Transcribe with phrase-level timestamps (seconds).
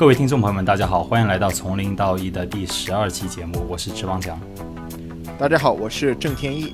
[0.00, 4.40] 各位听众朋友们，大家好，欢迎来到从零到一的第十二期节目，我是池王强。
[5.38, 6.72] 大家好，我是郑天一。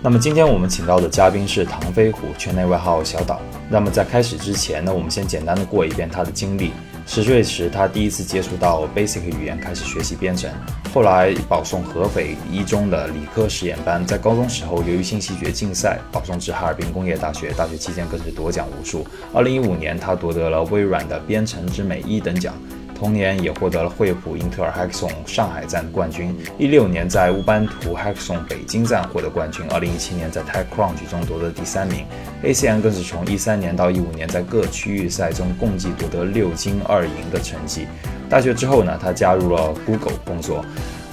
[0.00, 3.40] 那么今天我们请到的嘉宾是唐飞虎，圈内外号小岛。
[3.68, 6.70] 那么在开始之前呢，我们先简单的过一遍他的经历。
[7.06, 10.50] 十岁时，他第一次接触到 Basic 语言，开始学习编程。
[10.92, 14.04] 后来保送合肥一中的理科实验班。
[14.04, 17.52] 在高中时候，由于信息学竞赛，保送至哈尔滨工业大学。
[17.52, 19.06] 大学期间更是夺奖无数。
[19.32, 22.54] 二零一五年，他夺得了微软的编程之美一等奖。
[22.94, 26.34] 同年也获得了惠普英特尔 Hackathon 上海站冠军。
[26.58, 29.64] 一六年在乌班图 Hackathon 北京站获得冠军。
[29.70, 32.06] 二零一七年在 TechCrunch 中夺得第三名。
[32.42, 37.86] ACM 更是从一三年到一五年在各区域赛中共计夺得六金二银的成绩。
[38.30, 40.64] 大学之后呢，他加入了 Google 工作。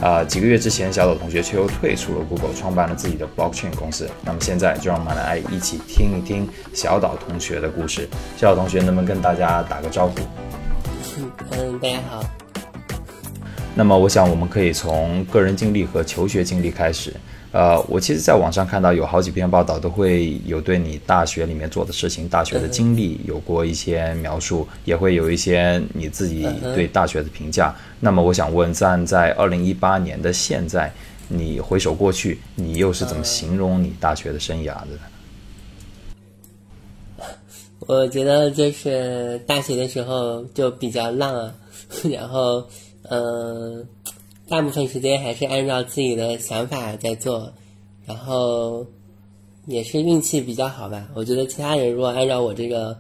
[0.02, 4.10] 啊，几个月之前，小岛同学却又退出了 Google，创办了自己的 Blockchain 公司。
[4.26, 8.10] 那么现在就让我们来一起听一听小岛同学的故事。
[8.36, 10.16] 小岛同学能不能跟大家打个招呼？
[11.18, 12.24] 嗯，大家好。
[13.76, 17.14] 那么，我想我们可以从个人经历和求学经历开始。
[17.52, 27.76] 呃，我其实在网上看到有好几篇报道，都会有对你大学里面做的事情、大学的经历有过一些描述，也会有一些你自己对大学的评价。
[28.00, 30.90] 那么，我想问，站在二零一八年的现在，
[31.28, 34.88] 你回首过去，你又是怎么形容你大学的生涯的？
[37.94, 41.54] 我觉得就是大学的时候就比较浪啊，
[42.10, 42.66] 然后
[43.10, 43.86] 嗯，
[44.48, 47.52] 大部分时间还是按照自己的想法在做，
[48.06, 48.86] 然后
[49.66, 51.06] 也是运气比较好吧。
[51.14, 52.98] 我觉得其他人如果按照我这个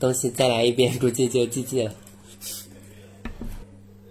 [0.00, 1.92] 东西再来一遍，估计就 GG 了。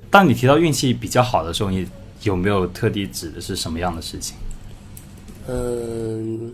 [0.09, 1.85] 当你提到运气比较好的时候，你
[2.23, 4.38] 有没有特地指的是什么样的事情？
[5.49, 6.53] 嗯，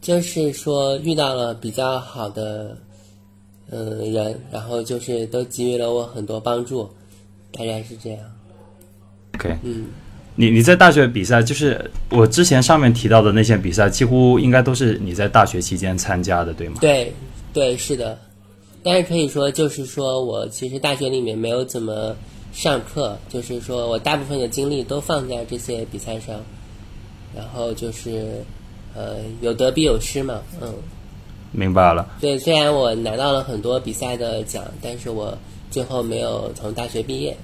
[0.00, 2.76] 就是说遇到了比较好的。
[3.76, 6.88] 嗯，人，然后就是都给予了我很多帮助，
[7.50, 8.20] 大概是这样。
[9.34, 9.86] OK，嗯，
[10.36, 16.76] 你你在大学比赛，就是我之前上面提到的那些比赛，几乎应该都是你在大学期间参加的，对吗？
[16.80, 17.12] 对，
[17.52, 18.16] 对，是的。
[18.84, 22.14] 但是可以说，就是说我其实大学里面没有怎么
[22.52, 26.40] 上课，就是说我大部分的精力都放在这些比赛上，
[27.34, 28.40] 然后就是
[28.94, 30.72] 呃，有得必有失嘛，嗯。
[31.54, 32.06] 明白了。
[32.20, 35.36] 对，虽然我拿到了很多比赛的奖，但是我
[35.70, 37.36] 最后没有从大学毕业。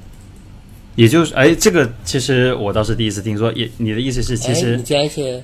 [0.96, 3.52] 也就是，哎，这个其实我倒是第一次听说。
[3.52, 5.42] 也，你的意思是，其实你居然是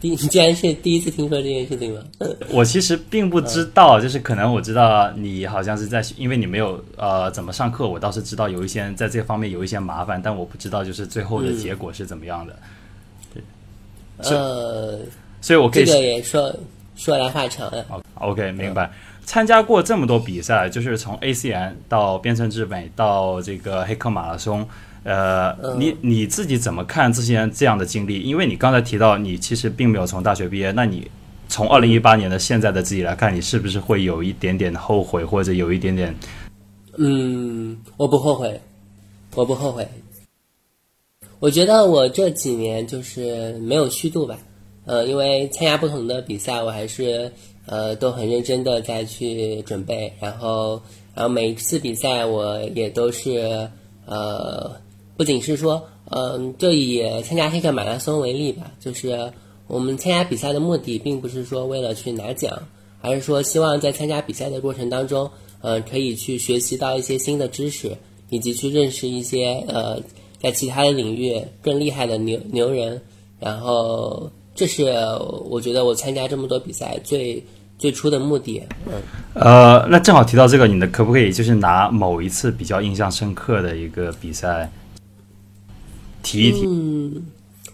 [0.00, 2.00] 第， 你居然是第一次听说这件事情吗？
[2.50, 12.56] 我其实并不知道，就是可能我知道你好像是在，因为你没有呃怎么上课，我倒是知道有一些在这方面有一些麻烦，但我不知道就是最后的结果是怎么样的。
[13.34, 13.42] 对，
[14.30, 14.98] 呃，
[15.42, 16.52] 所以我可以这个也说。
[16.96, 18.00] 说来话长啊。
[18.14, 18.90] OK，明白。
[19.24, 24.66] 参加过这么多比赛，就是从 ACN 到编程之美到这个黑客马拉松，
[25.02, 28.20] 呃，你你自己怎么看这些这样的经历？
[28.20, 31.10] 因为你刚才提到你其实并没有从大学毕业，那你
[31.48, 36.14] 从二零一八年的现在的自己来看，你是不是会有一点点后悔，或者有一点点？
[36.96, 38.60] 嗯，我不后悔，
[39.34, 39.86] 我不后悔。
[41.40, 44.38] 我觉得我这几年就是没有虚度吧。
[44.86, 47.32] 呃，因为参加不同的比赛，我还是
[47.66, 50.80] 呃都很认真的在去准备，然后
[51.12, 53.68] 然后每一次比赛我也都是
[54.06, 54.80] 呃，
[55.16, 59.32] 不仅是说，嗯，就以参加黑客马拉松为例吧，就是
[59.66, 62.68] 我们参加比赛的目的并不是说为了去拿奖，
[63.00, 65.28] 而是说希望在参加比赛的过程当中，
[65.62, 67.96] 呃，可以去学习到一些新的知识，
[68.30, 70.00] 以及去认识一些呃
[70.38, 73.02] 在其他的领域更厉害的牛牛人，
[73.40, 74.30] 然后。
[74.56, 74.84] 这是
[75.44, 77.44] 我觉得我参加这么多比赛最
[77.78, 78.62] 最初的目的。
[78.86, 78.94] 嗯，
[79.34, 84.68] 呃，那正好提到这个，你的可不可以就是拿某一次比较印象深刻的一个比赛
[86.22, 86.64] 提一提？
[86.66, 87.26] 嗯，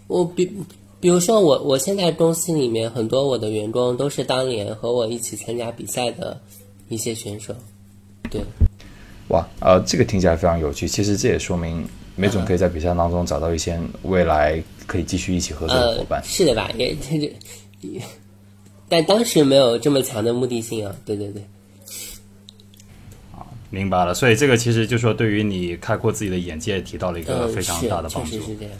[0.08, 0.52] 我比
[1.00, 6.40] 比如说我我现在公司里面很多我的员工都是当年和我一起参加比赛的
[6.88, 7.54] 一些选手。
[8.28, 8.42] 对，
[9.28, 10.88] 哇，呃，这个听起来非常有趣。
[10.88, 11.86] 其实这也说明。
[12.14, 16.22] 没准可以在比赛当中找到一些未来可以继续一起合作的伙伴。
[16.24, 16.70] 是的吧？
[16.76, 17.18] 也这
[17.80, 18.02] 这，
[18.88, 20.94] 但当时没有这么强的目的性啊！
[21.04, 21.42] 对对对。
[23.32, 24.12] 啊，明白了。
[24.12, 28.32] 所以这个其实就说，对于你开阔自己的眼界，提到了一个非常大的帮助。
[28.40, 28.72] 是这样。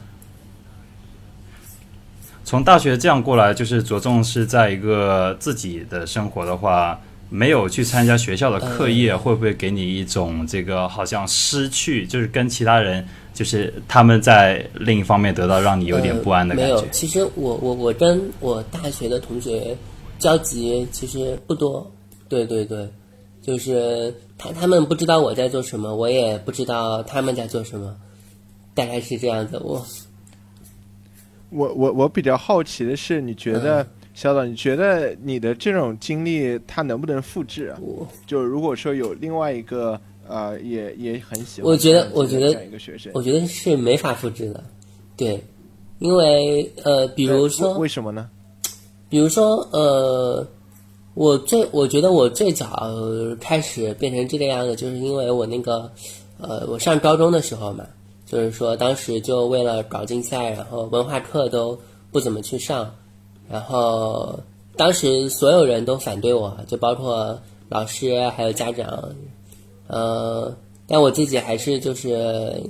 [2.45, 7.01] 从大学这样过来，就是着重是在一个自己的生活的话。
[7.35, 16.75] 没有去参加学校的课业，会不会给你一种这个好像失去，就是跟其他人，就是他们在另一方面得到，让你有点不安的感觉？
[16.75, 19.77] 没有，其实我我我跟我大学的同学
[20.19, 21.91] 交集其实不多，
[22.29, 22.89] 对对对，
[23.41, 27.97] 就是他他们不知道我在做什么，我也不知道他们在做什么，
[28.75, 29.59] 大概是这样子。
[29.63, 29.85] 我
[31.51, 37.79] 我我我比较好奇的是，你觉得小岛，你觉得你的这种经历，它能不能复制啊？
[37.81, 42.57] 我就如果说有另外一个呃，也也很喜欢，我觉得我觉得
[43.13, 44.63] 我觉得是没法复制的，
[45.17, 45.43] 对，
[45.99, 48.29] 因为呃，比如说为为什么呢？
[49.09, 50.47] 比如说，呃，
[51.13, 52.91] 我最我觉得我最早
[53.39, 55.91] 开始变成这个样子，就是因为我那个，
[56.39, 57.85] 呃，我上高中的时候嘛，
[58.25, 61.79] 就是说当时就为了搞竞赛，然后文化课都
[62.11, 62.91] 不怎么去上，
[63.51, 64.41] 然后
[64.77, 69.15] 当时所有人都反对我，就包括老师还有家长，
[69.87, 70.57] 呃，
[70.87, 72.63] 但我自己还是就是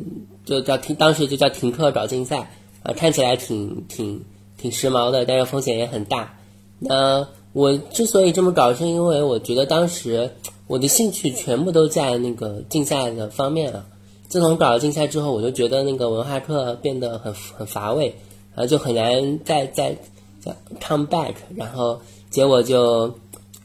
[0.44, 2.50] 就叫停，当时就叫停课搞竞赛，
[2.82, 4.24] 啊、看起来挺挺
[4.58, 6.34] 挺时髦的，但是风险也很大。
[6.78, 10.30] 那我之所以这么搞，是因为我觉得当时
[10.66, 13.86] 我的兴趣全部都在那个竞赛的方面了。
[14.28, 18.06] 自从搞了竞赛之后，我就觉得那个文化课变得很很乏味，
[18.54, 19.94] 然后就很难再再
[20.40, 21.34] 再 come back。
[21.54, 22.00] 然后
[22.30, 23.14] 结果就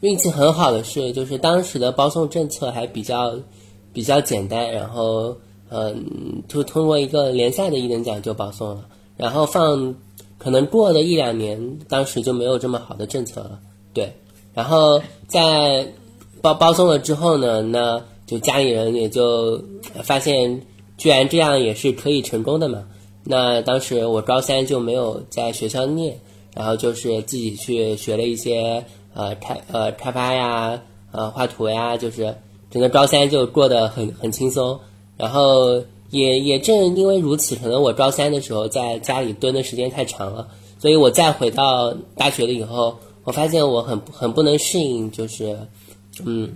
[0.00, 3.36] 运气很好的是，就是当时的包送政策还比较
[3.92, 5.36] 比较简单，然后
[5.70, 8.86] 嗯，就通过一个联赛的一等奖就保送了，
[9.16, 9.94] 然后放
[10.38, 13.58] 可能过了一两年，当时就没有这么好的政策了，
[13.92, 14.12] 对，
[14.54, 15.92] 然后在
[16.40, 19.62] 包包送了之后呢，那就家里人也就
[20.04, 20.62] 发现，
[20.96, 22.86] 居然这样也是可以成功的嘛。
[23.24, 26.18] 那当时我高三就没有在学校念，
[26.54, 28.84] 然后就是自己去学了一些
[29.18, 30.80] 呃开呃开发呀，
[31.10, 32.36] 呃画图呀，就是
[32.70, 34.78] 整个高三就过得很很轻松。
[35.16, 40.46] 然后也也正因为如此，可能我高三的时候在家里蹲的时间太长了，
[40.78, 45.58] 所以我再回到大学了以后，我发现我很很不能适应，就是
[46.24, 46.52] 嗯，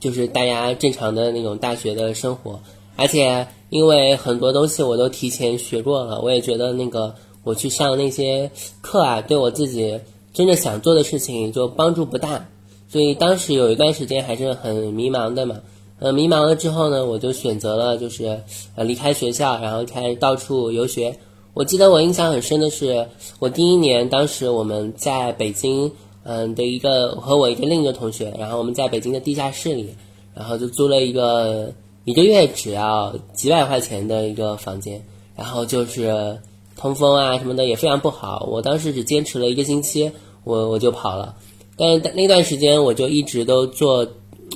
[0.00, 2.58] 就是大家正常的那种大学的生活，
[2.96, 8.50] 而且因为很多东西我都提前学过了，我也觉得那个我去上那些
[8.80, 10.00] 课啊，对我自己
[10.34, 12.48] 真正想做的事情就帮助不大，
[12.88, 15.60] 所以当时有一段时间还是很迷茫的嘛。
[16.00, 18.42] 呃，迷茫了之后呢，我就选择了就是
[18.74, 21.16] 呃离开学校，然后开始到处游学。
[21.54, 23.06] 我记得我印象很深的是，
[23.38, 25.92] 我第一年当时我们在北京，
[26.24, 29.94] 嗯的一个和我一个另一个同学，然后我们在北京的地下室里，
[30.34, 31.72] 然后就租了一个
[32.04, 36.40] 一个月只要几百块钱的一个房间，然后就是
[36.76, 38.46] 通风啊什么的也非常不好。
[38.50, 40.10] 我当时只坚持了一个星期，
[40.44, 41.36] 我我就跑了。
[41.76, 44.06] 但是那段时间我就一直都做。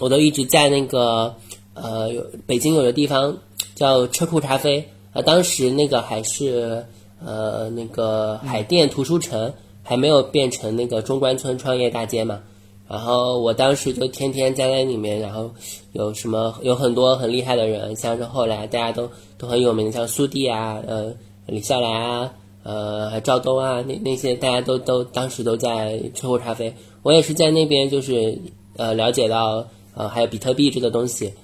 [0.00, 1.34] 我都一直在那个
[1.74, 3.38] 呃，有北京有个地方
[3.74, 6.84] 叫车库咖啡啊，当时那个还是
[7.24, 12.38] 呃那个海淀图书城，还没有变成那个中关村创业大街嘛。
[12.86, 15.50] 然后我当时就天天在那里面，然后
[15.92, 21.12] 有什么有很多很厉害的人，像是后来大家都都很有名的，像苏弟啊，呃
[21.48, 26.72] 李笑来啊，呃赵东啊，那那些大家都都当时都在车库咖啡，
[27.02, 28.38] 我也是在那边就是
[28.76, 29.66] 呃了解到。
[29.94, 31.34] 呃，还有比特币这个东西，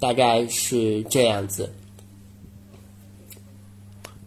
[0.00, 1.70] 大概是这样子。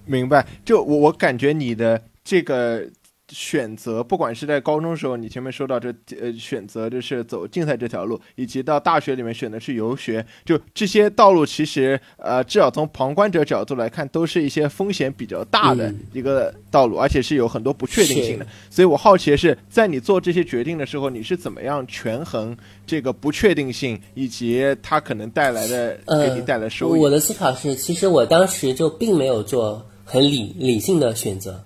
[0.05, 2.87] 明白，就我我感觉你的这个
[3.29, 18.45] 选择，不管是在高中时候，你前面说到这呃选择就是走竞赛这条路，以及到大学里面选的是游学，就这些道路其实呃至少从旁观者角度来看，都是一些风险比较大的一个道路，而且是有很多不确定性的。
[18.69, 26.99] 所以我好奇的是，在你做这些决定的时候，你是怎么样权衡这个不确定性，以及它可能带来的给你带来收益？
[26.99, 31.63] 我的思考是，其实我当时就并没有做很理理性的选择，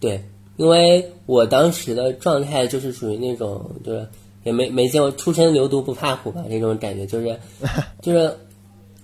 [0.00, 0.22] 对。
[0.56, 4.06] 因为我当时的状态就是属于那种，就是
[4.44, 7.38] 也没没见过初生牛犊不怕虎吧那种感觉，就是
[8.02, 8.36] 就是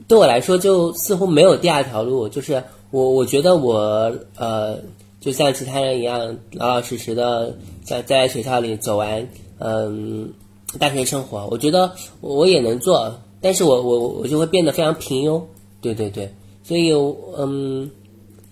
[0.06, 2.28] 对我来说就似乎没有第二条路。
[2.28, 4.78] 就是我我觉得我呃，
[5.20, 9.26] 就像其他人一样，老老实实的在在学校里走完
[9.58, 10.32] 嗯
[10.78, 11.90] 大学生活，我觉得
[12.20, 15.42] 我也能做，但是我我我就会变得非常平庸。
[15.80, 16.30] 对对对，
[16.62, 16.92] 所以
[17.38, 17.90] 嗯。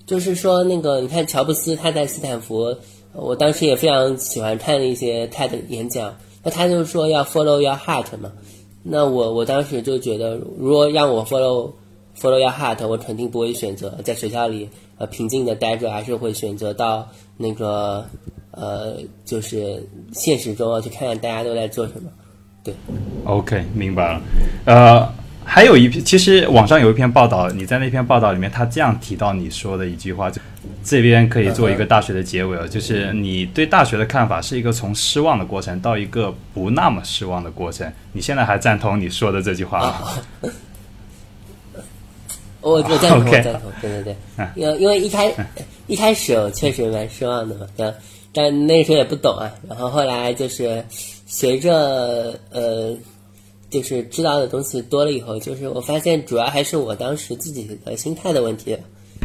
[0.07, 2.77] 就是说，那个你看，乔布斯他在斯坦福，
[3.13, 6.17] 我当时也非常喜欢看一些 TED 演讲。
[6.45, 8.31] 那他就说要 follow your heart 嘛。
[8.85, 11.73] 那我我当时就觉得，如果让我 follow
[12.17, 18.07] follow your heart，我肯定不会选择在学校里呃平静的待着，还是会选择到那个
[18.53, 22.09] 呃就是现实中去看看大家都在做什么。
[22.63, 22.73] 对
[23.25, 24.23] ，OK，明白了。
[24.67, 25.26] 呃。
[25.49, 30.41] 还有一篇，其实网上有一篇报道，你在那篇报道里面，他这样提到你说的一句话，就
[30.85, 37.91] 这边可以做一个大学的结尾了，就是你对大学的看法是一个从失望的过程到一个不那么失望的过程。
[38.13, 40.51] 你现在还赞同你说的这句话吗？
[42.61, 44.17] 我我赞同，我赞同，对对对，
[44.57, 45.33] 因因为一开
[45.87, 47.95] 一开始我确实蛮失望的嘛，但
[48.35, 50.85] 但那时候也不懂啊，然后后来就是
[51.27, 52.93] 随着呃，
[53.71, 58.77] 就是知道的东西多了以后，就是我发现主要还是我当时自己的心态的问题，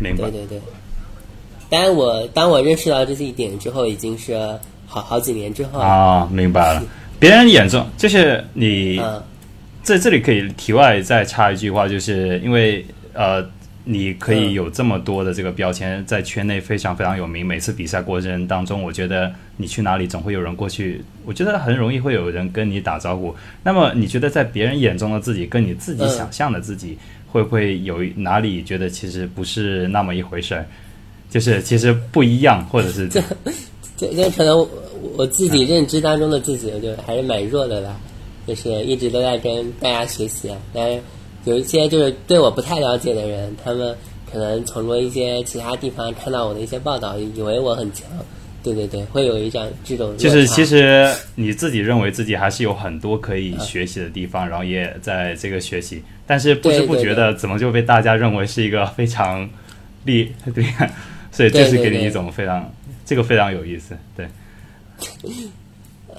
[0.02, 0.30] 明白？
[0.30, 0.62] 对对对。
[1.70, 4.36] 当然，我当我认识到这是一点之后，已经是
[4.86, 6.84] 好好几年之后啊，明白了。
[7.20, 9.02] 别人眼中就是你，
[9.84, 12.86] 在这里可以题外再插一句话，就是因为。
[13.14, 13.46] 呃，
[13.84, 17.44] 你可以有这么多的这个标签，在圈内非常非常有名。
[17.44, 23.36] 每次比赛过程当中，我觉得你去哪里总会有人过去，我觉得很容易会有人跟你打招呼。
[23.64, 26.96] 那么，你觉得在别人眼中的自己，跟你自己想象的自己，
[27.28, 30.64] 会不会有哪里觉得其实不是那么一回事儿？
[31.32, 33.24] 就是其实不一样，或者是 这
[33.98, 34.68] 这这可能
[35.18, 38.00] 我自己认知当中的自己，就还是蛮弱的吧，
[38.46, 41.02] 就是一直都在跟大家学习啊，但是。
[41.46, 43.96] 有一些就是对我不太了解的人，他们
[44.32, 48.06] 可能从过一些其他地方看到我的一些报道，以为我很强。
[48.64, 50.16] 对对对，会有一种这种。
[50.18, 59.50] 就是其实你自己认为自己还是有很多可以学习的地方，然后也在这个学习，但是不知不觉的怎么就被大家认为是一个非常
[60.06, 60.64] 厉 对，
[61.32, 62.72] 所以这是给你一种非常
[63.04, 64.28] 这个非常有意思，对。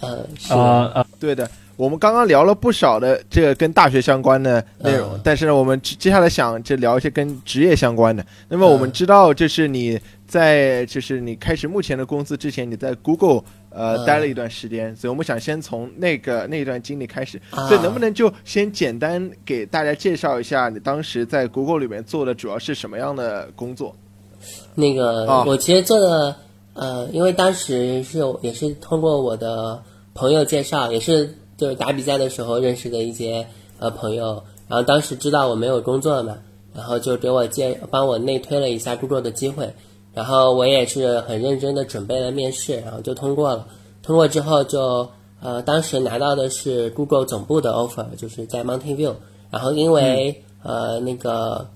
[0.01, 1.49] 呃呃呃，对的。
[1.77, 8.25] 我们刚刚聊了不少的这个跟大学相关的内容，但是呢，我们接下来想就聊一些跟职业相关的。
[8.49, 17.41] 那么我们知道，就是你在就是你开始目前的公司之前，你在 Google 呃待了一段时间，所以我们想先从那个那段经历开始。
[17.51, 23.97] 所以能不能就先简单给大家介绍一下你当时在 Google 里面做的主要是什么样的工作？
[24.75, 26.37] 那个我其实做的
[26.75, 29.83] 呃，因为当时是也是通过我的
[30.15, 31.35] 朋友介绍，也是。
[31.63, 33.47] 就是打比赛的时候认识的一些
[33.79, 36.39] 呃朋友，然后当时知道我没有工作嘛，
[36.75, 39.73] 然后就给我介帮我内推了一下 Google 的机会，
[40.13, 43.69] 然后我也是很认真的准备了面试，然后就通过了。
[44.03, 45.09] 通过之后就
[45.41, 49.15] 呃当时拿到的是 Google 总部的 offer，就是在 Mountain View，
[49.53, 51.69] 然后因为呃那个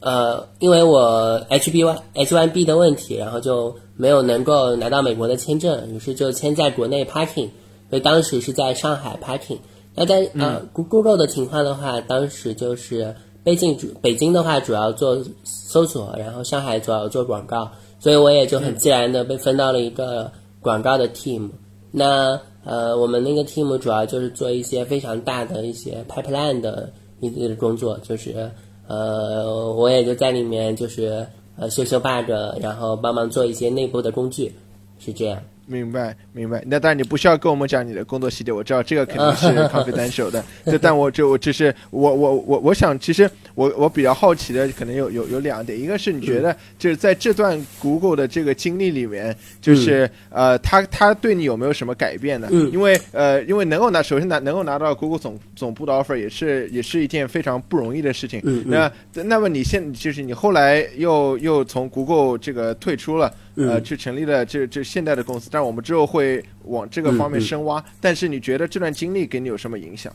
[0.00, 7.50] 呃因为我 HBY H1B 的问题，然后就没有能够拿到美国的签证，于是就签在国内 Parking。
[7.90, 9.58] 所以当时是在上海 parking，
[9.94, 20.30] 那在呃 Google 的情况的话，当时就是北京主北京的话主要做搜索，然后上海主要做广告，所以我也就很自然的被分到了一个
[20.60, 21.50] 广告的 team。
[21.90, 28.50] 那呃我们那个 team 主要就是做一些非常大的一些 pipeline 的一些工作，就是
[28.86, 31.26] 呃我也就在里面就是
[31.56, 32.30] 呃修修 bug，
[32.60, 34.54] 然后帮忙做一些内部的工具，
[34.98, 35.42] 是这样。
[35.68, 36.62] 明白，明白。
[36.66, 40.42] 那当然，你不需要跟我们讲你的工作细节，我知道这个肯定是 咖啡单手的。
[40.66, 52.46] 就但我就我只是我我我我想，其实我我比较好奇的可能有有有两点，一个是你觉得就是在这段 Google 的这个经历里面，就是呃，他他对你有没有什么改变呢？
[52.72, 58.40] 因为呃，因为能够拿首先拿能够拿到 Google 总总部的 offer 也是也是一件非常不容易的事情。
[58.64, 63.34] 那那么你现就是你后来又又从 Google 这个退出了。
[63.60, 67.84] 呃，去成立了这这现代的公司，但是我们之后会往这个方面深挖。
[68.00, 70.14] 但是你觉得这段经历给你有什么影响？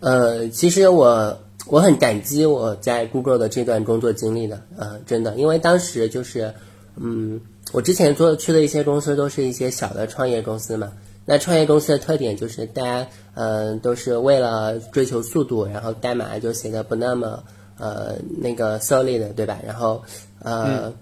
[0.00, 6.54] 呃，其实我我很感激我在 Google 的这段工作经历的，呃，真的，因为当时就是，
[6.96, 7.40] 嗯，
[7.72, 10.92] 我之前做去的一些公司都是一些小的创业公司嘛。
[11.26, 17.42] 那创业公司的特点就是大家，嗯，都是为了追求速度，然后代码就写的不那么
[17.78, 19.58] 呃那个 solid，对吧？
[19.66, 20.02] 然后
[20.42, 20.92] 呃。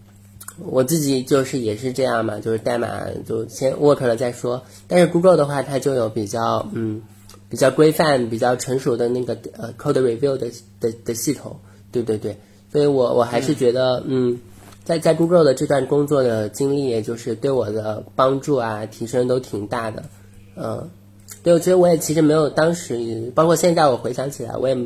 [0.58, 2.88] 我自己就是也是这样嘛，就是代码
[3.28, 4.62] 就先 work 了再说。
[4.88, 7.02] 但是 Google 的话，它就有比较嗯
[7.48, 10.50] 比较规范、比较成熟的那个呃 code review 的
[10.80, 11.56] 的的系统，
[11.92, 12.36] 对对对。
[12.72, 14.38] 所以我我还是觉得嗯，
[14.84, 20.04] 在在 Google 的这段工作的经历，也就是对我的帮助啊提升都挺大的。
[20.56, 20.90] 嗯，
[21.42, 24.76] 对，我觉得我也其实没有当时，包括现在我回想起来，我也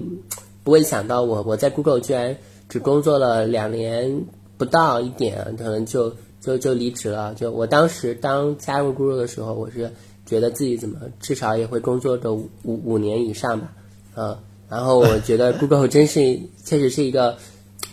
[0.64, 2.36] 不会想到我我在 Google 居然
[2.68, 4.24] 只工作了两年。
[4.60, 7.34] 不到一点，可能就就就离职了。
[7.34, 9.90] 就我当时当加入 Google 的时候，我是
[10.30, 13.72] 觉得自己怎么至少也会工作个五五年以上吧，
[14.14, 14.38] 嗯。
[14.68, 17.36] 然后我觉得 Google 真是确实是一个，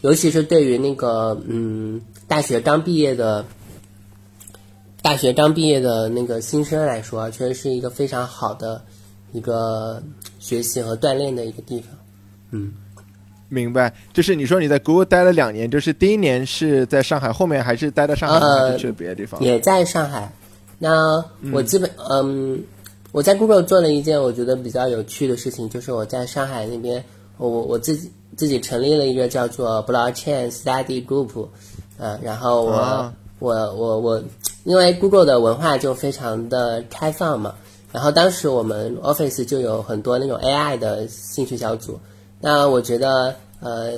[0.02, 3.44] 尤其是对于那个嗯大学刚毕业的，
[5.02, 8.80] 大学刚毕业的那个新生来说，确实是一个非常好的
[9.32, 10.04] 一个
[10.38, 11.90] 学习和锻炼的一个地方。
[12.52, 12.72] 嗯，
[13.50, 13.92] 明白。
[14.14, 19.42] 就是你说你在 Google 待了两年，就是第一年是在上海，后面还是待在上海，还是去了别的地方？
[19.42, 20.32] 也在上海。
[20.80, 22.64] 那我基本嗯，
[23.12, 27.04] 我在 Google 做了一件我觉得比较有趣的事情，就是我在上海那边，
[27.38, 31.48] 我我自己自己成立了一个叫做 Blockchain Study Group，
[31.98, 34.24] 呃，然后我我我我，
[34.64, 37.56] 因为 Google 的文化就非常的开放嘛，
[37.92, 42.00] 然后当时我们 Office 就有很多那种 AI 的兴趣小组，
[42.40, 43.92] 那我觉得呃。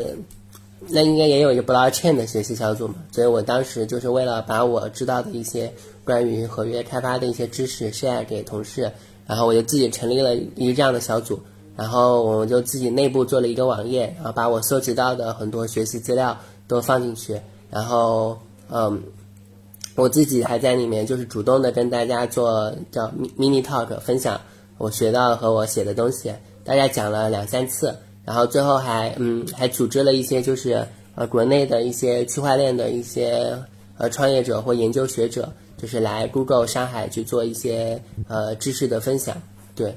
[0.92, 5.74] 那应该也有一个 blockchain 的学习小组嘛，所以我当时就是为了把我知道的一些
[6.10, 8.92] 关于合约开发的一些知识 share 给同事，
[9.28, 11.40] 然后我就自己成立了一个这样的小组，
[11.78, 16.36] 然后我就自己内部做了一个网页，然后把我搜集到的很多学习资料
[16.68, 17.40] 都放进去，
[17.70, 18.40] 然后
[18.72, 19.04] 嗯，
[19.94, 23.06] 我自己还在里面就是主动的跟大家做叫
[23.38, 24.42] mini talk 分享
[24.80, 27.96] 我学到和我写的东西，大概讲了两三次。
[28.26, 33.56] 然后最后还嗯还组织了一些就是呃国内的一些区块链的一些
[33.98, 35.52] 呃创业者或研究学者，
[35.82, 39.42] 就是来 Google 上海去做一些呃知识的分享。
[39.76, 39.96] 对，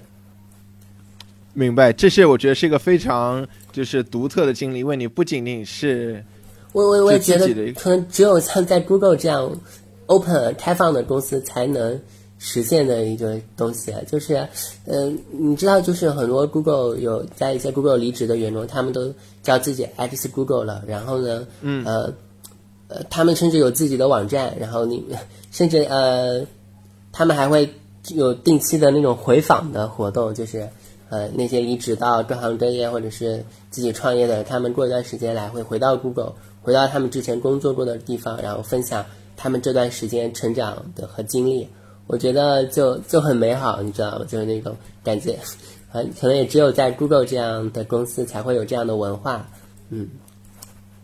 [1.52, 6.24] 明白，这是我觉得是一个非常就是独特的经历，因为你不仅仅是
[6.72, 9.50] 我我我也觉得可能只有像在 Google 这样
[10.06, 12.00] open 开放的公司才能。
[12.44, 14.34] 实现的一个东西，就是，
[14.86, 20.82] 嗯，你知道，就是很多 Google 有在一些 Google 离职的员工，他们都叫自己 X Google 了。
[20.84, 22.12] 然后呢，嗯，呃，
[22.92, 24.56] 呃，他们甚至有自己的网站。
[24.58, 25.04] 然后你
[25.50, 26.46] 甚至呃，
[27.12, 27.72] 他们还会
[28.14, 30.68] 有定期的那种回访的活动，就是
[31.08, 39.04] 呃，那些离职到各行各业或者是自己创业的，他们过一段时间来会回到 Google，回到他们之前工作过的地方，然后分享
[39.36, 41.68] 他们这段时间成长的和经历。
[42.08, 44.24] 我觉得就就很美好，你知道吗？
[44.28, 45.38] 就是那种感觉，
[45.92, 49.48] 可能也只有在 Google 这样的公司才会有这样的文化，
[49.90, 50.08] 嗯，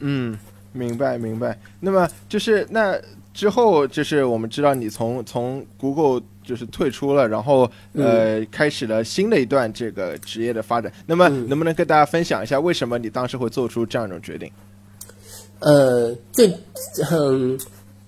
[0.01, 0.39] 嗯，
[0.73, 1.59] 明白明白。
[1.81, 2.99] 那么就是那
[3.35, 10.93] 之后，就是我们知道你从从 Google 就是退出了，然后呃，开始了新的一段这个职业的发展。
[11.07, 14.51] 那么能不能跟大家分享一下，为什么你当时会做出这样一种决定？
[15.61, 16.53] 呃，最
[17.11, 17.59] 嗯，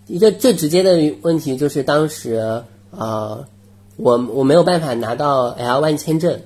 [0.07, 2.63] 一个最直接的问题就是当时。
[2.91, 3.47] 啊，
[3.95, 6.41] 我我没有办法拿到 L one 签证，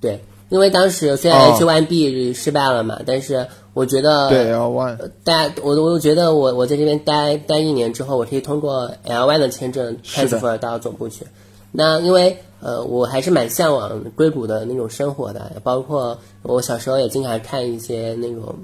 [0.00, 11.26] 对，因为当时虽然 H one B 失败了嘛，但是我觉得对 L one，待我我觉得我我在这边待待一年之后，我可以通过 L one 的签证 transfer 到总部去。
[11.70, 18.54] 那因为呃，我还是蛮向往硅谷的那种生活的，包括我小时候也经常看一些那种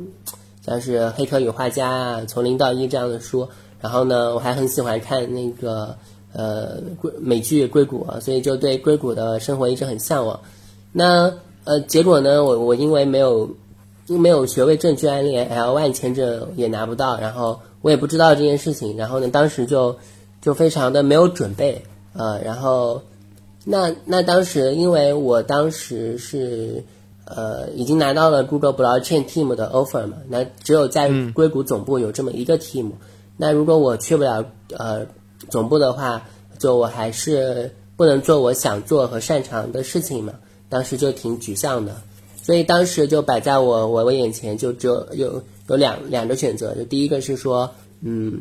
[0.65, 3.49] 像是《黑客与画家》啊，《从零到一》这样的书，
[3.81, 5.97] 然后呢，我还很喜欢看那个。
[6.35, 10.39] 呃，硅美剧硅谷啊，所以就对硅谷的生活一直很向往。
[10.93, 11.33] 那
[11.65, 13.49] 呃，结果呢，我我因为没有
[14.17, 19.99] 没有学位证，居然连 L one 签证也拿不到，然后我也不知道这件事情，然后呢，当时就
[20.41, 21.83] 就非常的没有准备
[22.15, 23.03] 呃，然后
[23.65, 26.85] 那那当时因为我当时是
[27.27, 32.93] 呃已经拿到了 Google Blockchain Team 的 offer 嘛，那只有在硅谷总部有这么一个 team，
[33.37, 34.45] 那如果我去不了
[34.77, 35.07] 呃。
[35.51, 36.27] 总部的话，
[36.59, 40.35] 就我还是不能做我想做和擅长的事情嘛，
[40.69, 41.95] 当时就挺沮丧的，
[42.49, 48.41] 所以当时就摆在我我我眼前就只有有有两两个选择，就第一个是说，嗯，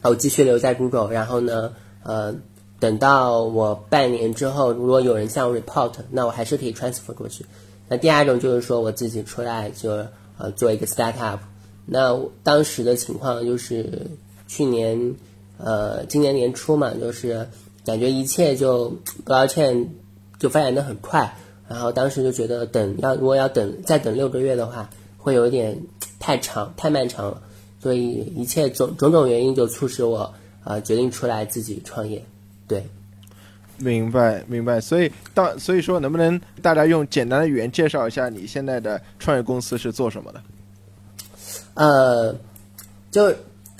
[0.00, 2.34] 我继续留在 Google，然后呢，呃，
[2.80, 7.44] 等到我半年之后，如果有人向我 report，那我还是可以 transfer 过去。
[7.88, 9.90] 那第二种就是说我自己出来就
[10.38, 11.40] 呃做一个 startup，
[11.84, 14.06] 那当时的情况就是
[14.48, 15.14] 去年。
[15.56, 17.48] 呃，今年年初嘛，就是
[17.86, 18.92] 感觉一切就
[19.24, 19.86] blockchain
[20.36, 21.36] 就发展的很快，
[21.68, 25.80] 然后当时就觉得等要如果要等再等六个月的话，会有点
[26.18, 27.42] 太长太漫长了，
[27.80, 32.22] 所以一切种种种原因就促使我啊决定出来自己创业。
[32.68, 32.86] 对，
[33.78, 34.80] 明白明白。
[34.80, 40.42] 所以当所以说，能不能大家用简单的语言介绍一下你现在的创业公司是做什么的？
[41.74, 42.34] 呃，
[43.10, 43.34] 就。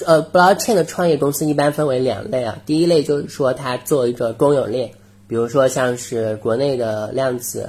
[0.05, 2.61] 呃，blockchain 的创业公司一般分为两类啊。
[2.67, 4.91] 第一类就是说，它做一个公有链，
[5.27, 7.69] 比如说像是国内的量子、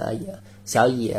[0.65, 1.15] 小蚁，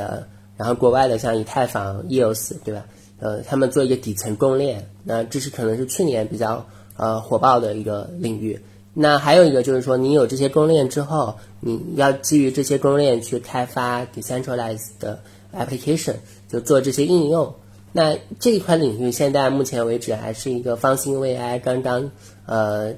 [0.57, 2.87] 然后国外的像以太坊、EOS，对吧？
[3.19, 8.61] 呃，他们做一个底层公链，那这是可能是去年比较呃火爆的一个领域。
[8.93, 15.21] 那还有一个就是说，你有这些公链之后，你要基于这些公链去开发 decentralized 的
[15.55, 16.17] application，
[16.49, 17.55] 就做这些应用。
[17.93, 22.11] 那这一块领域现在目前为止还是一个方兴未艾、刚刚
[22.45, 22.95] 呃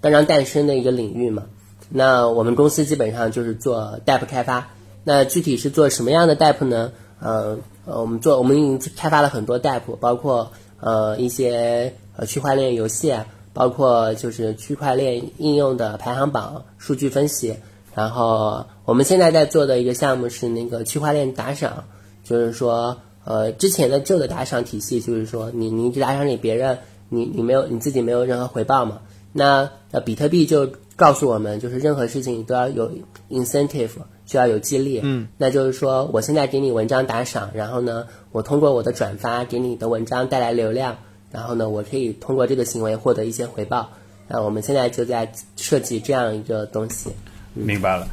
[0.00, 1.44] 刚刚诞生的一个领域嘛。
[1.90, 4.70] 那我们公司基本上就是做 DAP 开发。
[5.04, 6.92] 那具体是做什么样的 DAP 呢？
[7.20, 13.14] 呃，呃，我们做我们已经开发了很多 App，包括呃一些呃区块链游戏，
[13.52, 17.56] 包括就是区块链应用的排行榜、数据分析。
[17.94, 21.84] 然后我们现在在做的一个项目是那个区块链打赏，
[22.24, 26.78] 就是说呃之前的旧的打赏体系，就是说你你打赏给别人，
[27.10, 29.00] 你你没有你自己没有任何回报嘛？
[29.32, 32.90] 那呃比特币就告诉我们，就是任何事情都要有
[33.30, 33.90] incentive。
[34.26, 40.96] 需要有激励，嗯，那就是说，我现在给你文章打赏，然后呢，我通过我的转发给你的文章带来流量，
[41.32, 43.90] 然后呢，我可以通过这个行为获得一些回报。
[44.28, 47.10] 那我们现在就在设计这样一个东西。
[47.54, 48.06] 明白了，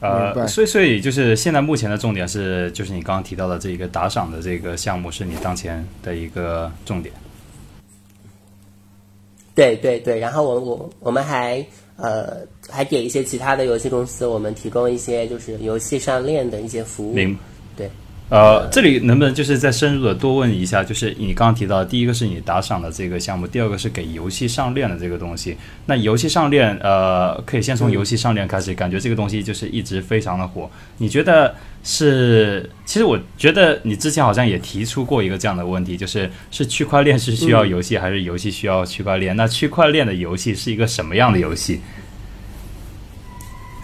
[0.00, 7.14] 明呃，所以所以就是现在目前的重点是，就是你刚刚提到的这个打赏的这个项目是你当前的一个重点。
[9.54, 11.64] 对对对，然后我我我们还
[11.96, 17.14] 呃还给一些其他的游戏公司，我们提供一些就是游戏上链的一些服务。
[18.30, 20.84] 呃，这里能不能就是再深入的多问一下？
[20.84, 25.56] 就是你刚刚提到，第一个是你打赏的这个项目，第二个是给游戏上链的这个东西。
[25.86, 30.70] 那游戏上链，呃，可以先从游戏上链开始，感觉这个东西就是一直非常的火。
[30.98, 32.70] 你觉得是？
[32.84, 39.36] 其实我觉得你之前好像也提出过一个这样的问题，就是是区块链是需要游戏，还是游戏需要区块链？
[39.36, 41.80] 那区块链的游戏是一个什么样的游戏？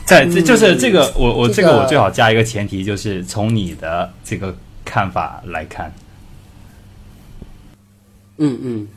[0.07, 5.93] 在这就是这个，我我这这个个我最好加一个前提，就是从你的这个看法来看，
[8.37, 8.89] 嗯嗯。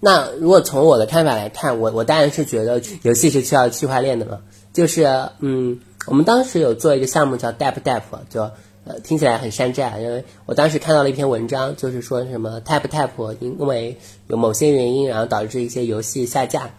[0.00, 4.40] 那如果从我的看法来看，我我当然是觉得游戏是需要区块链的嘛。
[4.72, 5.04] 就是
[5.38, 8.42] 嗯，我们当时有做一个项目叫 Dap Dap，就
[8.84, 13.96] 呃听起来很山寨，因为我当时看到了一篇文章，就是说什么 Tap Tap 因为
[14.26, 16.70] 有某些原因，然后导致一些游戏下架。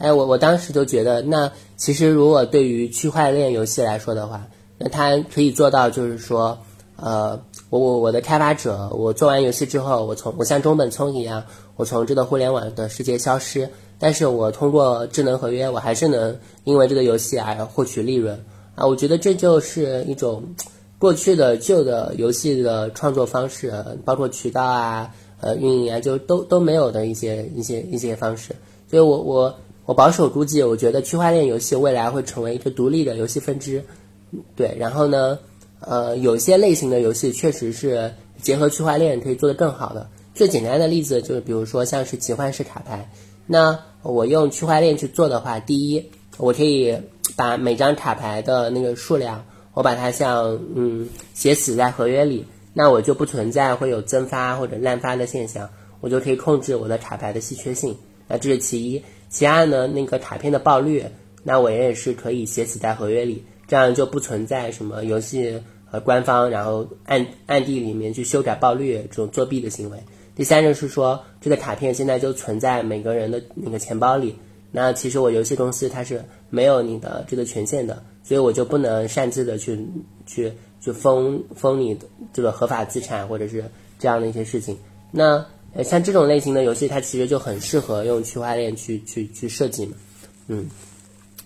[0.00, 4.46] 哎，我我当时就觉得，那其实如果对于区块链游戏来说的话，
[4.78, 6.56] 那它可以做到，就是说，
[6.96, 11.44] 呃，我我我的开发者，我做完游戏之后，我从我像中本聪一样，
[11.76, 18.42] 我从这个互联网的世界消失，但是我通过智能合约，我还是能因为这个游戏而获取利润
[18.76, 18.86] 啊！
[18.86, 20.42] 我觉得这就是一种
[20.98, 23.70] 过去的旧的游戏的创作方式，
[24.06, 25.10] 包括渠道啊、
[25.42, 28.56] 呃运营啊，就都都没有的一些一些一些方式，
[28.88, 29.54] 所以我我。
[29.90, 33.82] 我保守估计，我觉得区块链游戏未来会成为一个独立的游戏分支，
[34.54, 34.76] 对。
[34.78, 35.40] 然后呢，
[35.80, 40.08] 呃，有些类型的游戏确实是结合区块链可以做得更好的。
[40.32, 43.10] 最简单的例子就是，比如说像是奇幻式卡牌，
[43.48, 46.04] 那我用区块链去做的话，第一，
[46.36, 46.96] 我可以
[47.34, 55.68] 把每张卡牌的那个数量，我把它像嗯写死在合约里，那我就不存在会有增发或者滥发的现象，
[56.00, 57.96] 我就可以控制我的卡牌的稀缺性。
[58.28, 59.02] 那这是其一。
[59.30, 61.02] 其二呢，那个卡片的爆率，
[61.42, 69.98] 那我也是可以写死在合约里，这样就不存在什么游戏和官方然后暗暗地里面去修改爆率这种作弊的行为。
[70.34, 74.36] 第三就是说，这个卡片现在就存在每个人的那个钱包里，
[74.72, 79.86] 那其实我游戏公司它是没有你的这个权限的，所以我就不能擅自的去
[80.26, 83.64] 去去封封你的这个合法资产或者是
[83.98, 84.76] 这样的一些事情。
[85.12, 89.92] 那呃，像这种类型的游戏，它其实就很适合用区块链去去去设计嘛，
[90.48, 90.68] 嗯，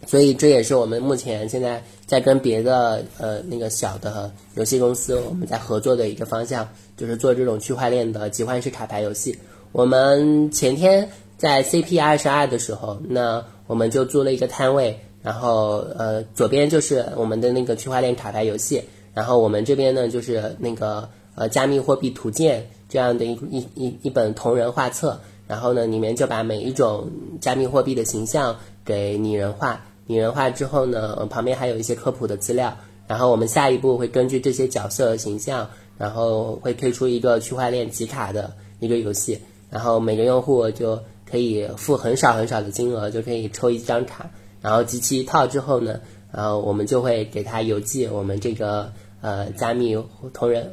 [0.06, 9.38] 所以这也是我们目前现在在跟别的呃那个小的游戏公司我们在合作的一个方向，就是做这种区块链的集换式卡牌游戏。
[9.72, 18.82] 我们前天在 CP 二十二的时候，那我们就租了一个摊位，然后呃左边就是我们的那个区块链卡牌游戏，
[19.12, 22.70] 然后我们这边呢就是那个呃加密货币图鉴。
[22.94, 28.54] 这样的一一一一本同人画册，然后呢，里面就把每一种加密货币的形象
[28.84, 32.76] 给拟人化，拟人化之后呢，旁边还有一些科普的资料。
[33.08, 44.30] 然后我们下一步会根据这些角色形象，然后会推出一个区块链集卡的一个游戏，然后每个用户就可以付很少很少的金额，就可以抽一张卡，
[44.60, 45.98] 然后集齐一套之后呢，
[46.30, 49.98] 然后我们就会给他邮寄我们这个呃加密
[50.32, 50.72] 同人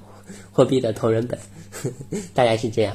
[0.51, 1.37] 货币的同人本。
[2.33, 2.93] 大概是这样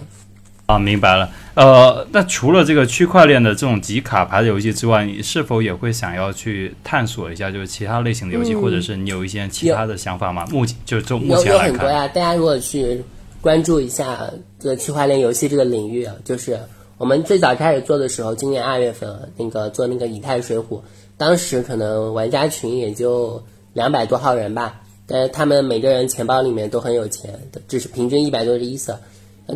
[0.66, 1.30] 啊，明白了。
[1.54, 10.44] 呃，那除了这个区块链的这种集卡牌的游戏之外，你是否也会想要去探索一下，就是其他类型的游戏，嗯或者是你有一些其他的想法吗？
[10.50, 13.02] 目前就就目前来看，有很多呀，大家如果去
[13.40, 16.58] 关注一下这个区块链游戏这个领域啊，就是
[16.98, 20.82] 我们最早开始做的时候，今年二月份啊那个做那个以太水浒，
[21.16, 28.98] 当时可能玩家群也就两百多号人吧，但是他们每个人钱包里面都很有钱，只是平均一百多的伊瑟。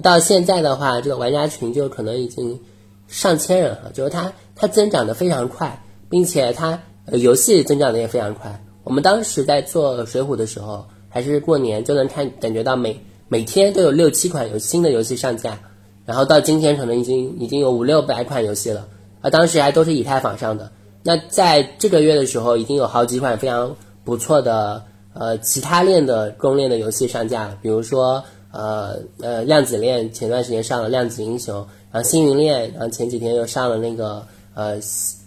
[0.03, 2.61] 到现在的话，这个玩家群就可能已经
[3.09, 8.65] 上千人了，就是它它增长的非常快，并且它呃游戏增长的也非常快。
[8.85, 15.59] 我们当时在做水浒的时候，还是过年就能看感觉到每每天都有六七款有新的游戏上架，
[16.07, 18.87] 然后到今天可能已经已经有五六百款游戏了，
[19.21, 20.71] 而当时还都是以太坊上的。
[21.03, 34.79] 那在这个月的时候，已经有好几款非常不错的呃其他链的公链的游戏上架了，比如说呃呃量子链前段时间上了量子英雄，然后星云链，然后前几天又上了那个呃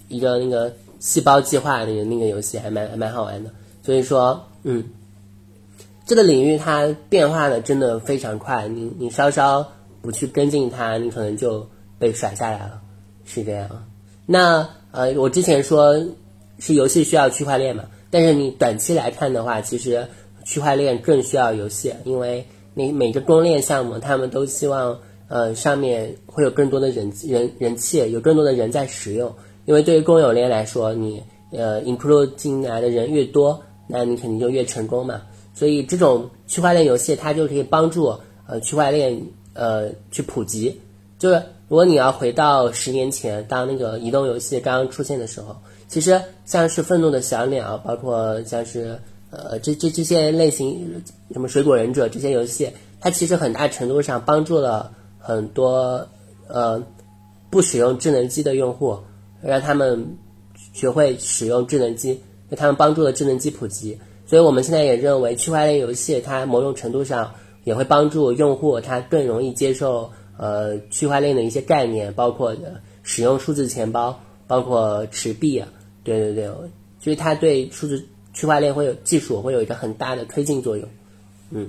[0.08, 3.50] 一个那个细胞计划那个那个游戏，还蛮还蛮好玩的。
[3.86, 4.84] 所以说，嗯，
[6.06, 9.69] 这个领域它变化的真的非常快，你你稍稍
[10.02, 11.67] 不去跟进它，你可能就
[12.00, 12.80] 被甩下来了，
[13.26, 13.69] 是这样。
[14.26, 16.02] 那呃，我之前说
[16.60, 20.08] 是游戏需要区块链嘛，但是你短期来看的话，其实
[20.45, 22.45] 区块链更需要游戏，因为
[22.76, 24.99] 你每个公链项目，他们都希望
[25.30, 29.34] 呃上面会有更多的人人人气，有更多的人在使用，
[29.65, 35.23] 因为对于公有链来说，你呃 include 进来的人越多，那你肯定就越成功嘛。
[35.56, 38.15] 所以这种区块链游戏，它就可以帮助
[38.47, 39.19] 呃区块链
[39.54, 40.80] 呃去普及，
[41.17, 41.41] 就是。
[41.69, 45.56] 如果你要回到十年前，当那个移动游戏刚刚出现的时候，
[45.93, 48.97] 其实像是愤怒的小鸟，包括像是
[49.29, 56.08] 呃这这这些类型，什么水果忍者这些游戏，它其实很大程度上帮助了很多
[56.47, 56.84] 呃
[57.51, 58.97] 不使用智能机的用户，
[59.43, 60.17] 让他们
[60.73, 63.99] 学会使用智能机，为他们帮助了智能机普及。
[64.25, 70.10] 所以我们现在也认为，区块链游戏它某种程度上也会帮助用户，他更容易接受。
[70.36, 72.56] 呃，区块链的一些概念，包括
[73.03, 75.69] 使用数字钱包，包括持币啊，
[76.04, 76.46] 对对对，
[77.00, 80.88] 所以它对数字区块链会有技术会有一个很大的推进作用。
[81.52, 81.68] 嗯，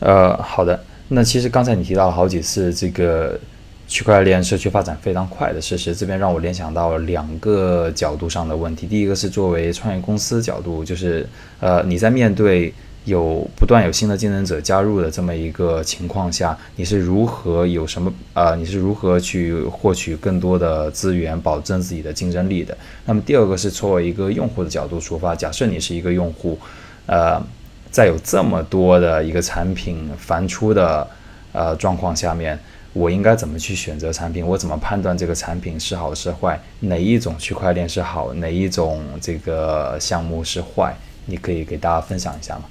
[0.00, 3.38] 呃，好的，那其实刚才你提到了好几次这个
[3.86, 8.86] 区块链社区发展非常快的事实，这边让我联想到两个角度上的问题。
[8.86, 11.26] 第一个是作为创业公司角度，就是
[11.60, 12.72] 呃，你在面对。
[13.04, 22.76] 有不断有新的竞争者加入的这么一个情况下，你是如何有什么呃，你是如何去获取更多的资源，保证自己的竞争力的？
[23.06, 26.58] 那么第二个是作为一个用户的角度出发，假设你是一个用户，
[27.06, 27.42] 呃，
[27.90, 31.08] 在有这么多的一个产品繁出的
[31.52, 32.58] 呃状况下面，
[32.92, 34.46] 我应该怎么去选择产品？
[34.46, 36.60] 我怎么判断这个产品是好是坏？
[36.80, 38.34] 哪一种区块链是好？
[38.34, 40.94] 哪一种这个项目是坏？
[41.24, 42.64] 你可以给大家分享一下吗？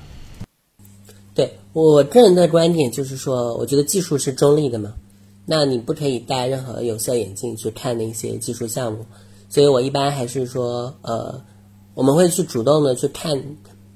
[1.71, 4.95] 我个人的观点就是说，我觉得技术是中立的嘛，
[5.45, 9.05] 那你不可以戴任何有色眼镜去看那些技术项目，
[9.49, 11.39] 所以我一般还是说，呃，
[11.93, 13.39] 我们会去主动的去看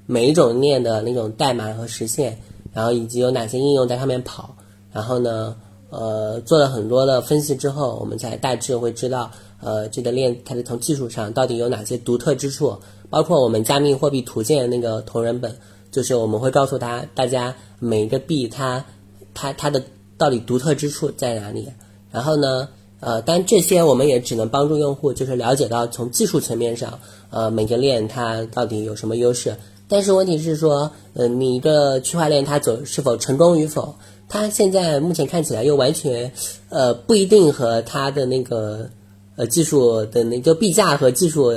[0.06, 2.38] 每一种链的那种代码和实现，
[2.72, 4.54] 然后以及有哪些应用在上面跑，
[4.92, 5.56] 然后呢，
[5.90, 12.78] 呃，做了很多的分析之后，我们才大致会知道，呃，这个链它的从技术上到底有哪些独特之处，
[13.10, 15.56] 包括我们加密货币图鉴那个同人本。
[15.94, 18.84] 就是我们会告诉他，大家每一个币它
[19.32, 19.80] 它它的
[20.18, 21.68] 到底独特之处在哪里。
[22.10, 26.98] 然后呢，呃，但这些我们也只能帮助用户，就是了解到从技术层面上，
[27.30, 29.56] 呃，每个链它到底有什么优势。
[29.86, 33.94] 但是问题是说，呃，你一个区块链它走是否成功与否，
[34.28, 36.32] 它现在目前看起来又完全
[36.70, 38.90] 呃不一定和它的那个
[39.36, 41.56] 呃技术的那个币价和技术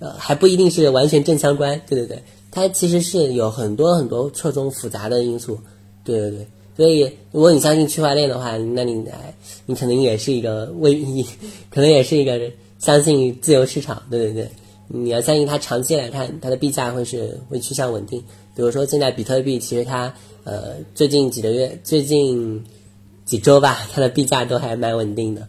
[0.00, 1.80] 呃还不一定是完全正相关。
[1.86, 2.24] 对对对。
[2.50, 5.58] 它其实是有很多很多错综复杂的因素，
[6.02, 9.34] 对对对，所以如果你相信区块链的话，那你来，
[9.66, 11.04] 你可能也是一个为，
[11.70, 14.50] 可能也是一个相信自由市场，对对对，
[14.88, 18.22] 你要相信它长期来看，它的币价会是会趋向稳定。
[18.56, 20.12] 比如说现在比特币，其实它
[20.44, 22.64] 呃最近几个月、最近
[23.24, 25.46] 几周吧，它的币价都还蛮稳定的。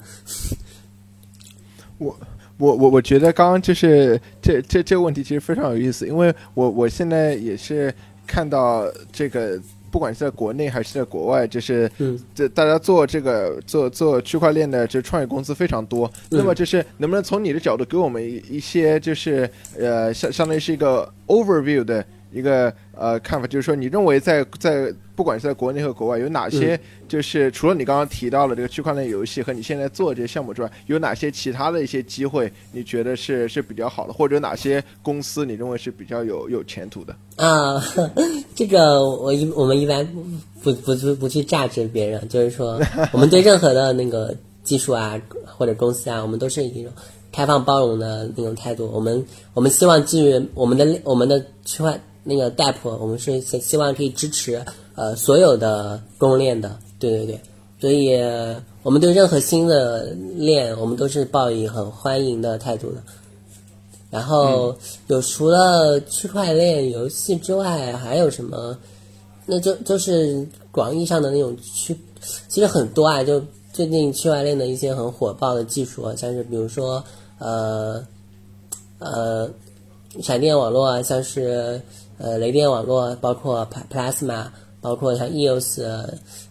[1.97, 2.15] 我。
[2.59, 7.91] 我我我觉得刚刚就是这这这个问题其实非常有意思，因为我我现在也是
[8.27, 9.57] 看到这个，
[9.89, 11.89] 不管是在国内还是在国外，就是
[12.35, 16.11] 这大家做这个做做区块链的这创业公司非常多。
[16.29, 24.93] 那么就是能不能从你的角度给我们一些就是呃相相当于是一个 overview 的一个呃看法，就是说你认为在在。
[25.19, 32.49] 不管是在国内和国外，有哪些就是除了你刚刚提到的这个区块链游戏和你现在做这些项目之外，有哪些其他的一些机会？
[32.71, 37.13] 你觉得是是比较好的，或者哪些公司你认为是比较有有前途的？
[37.35, 37.83] 啊，
[38.55, 40.07] 这个我一我们一般
[40.63, 42.79] 不不不不去榨汁别人，就是说
[43.11, 46.89] 我们对任何的那个技术啊或者公司啊，我们都是一种
[47.29, 48.89] 开放包容的那种态度。
[48.93, 49.21] 我们
[49.53, 54.63] 我们希望基于我们的我们的区块那个 DApp，我们是希望可以支持。
[54.95, 57.41] 呃，所有的公链的，对对对，
[57.79, 58.13] 所以
[58.83, 60.03] 我们对任何新的
[60.35, 63.01] 链，我们都是抱以很欢迎的态度的。
[64.11, 64.75] 然后
[65.07, 68.77] 有除了区块链游戏之外，还有什么？
[69.45, 71.97] 那就就是广义上的那种区，
[72.47, 73.23] 其实很多啊。
[73.23, 77.03] 就最近区块链的一些很火爆的技术啊，像是比如说
[77.37, 78.05] 呃
[78.97, 79.49] 呃
[80.21, 81.81] 闪电网络啊，像是
[82.19, 84.45] 呃雷电网络，包括 Plasma，
[84.79, 85.81] 包括像 EOS，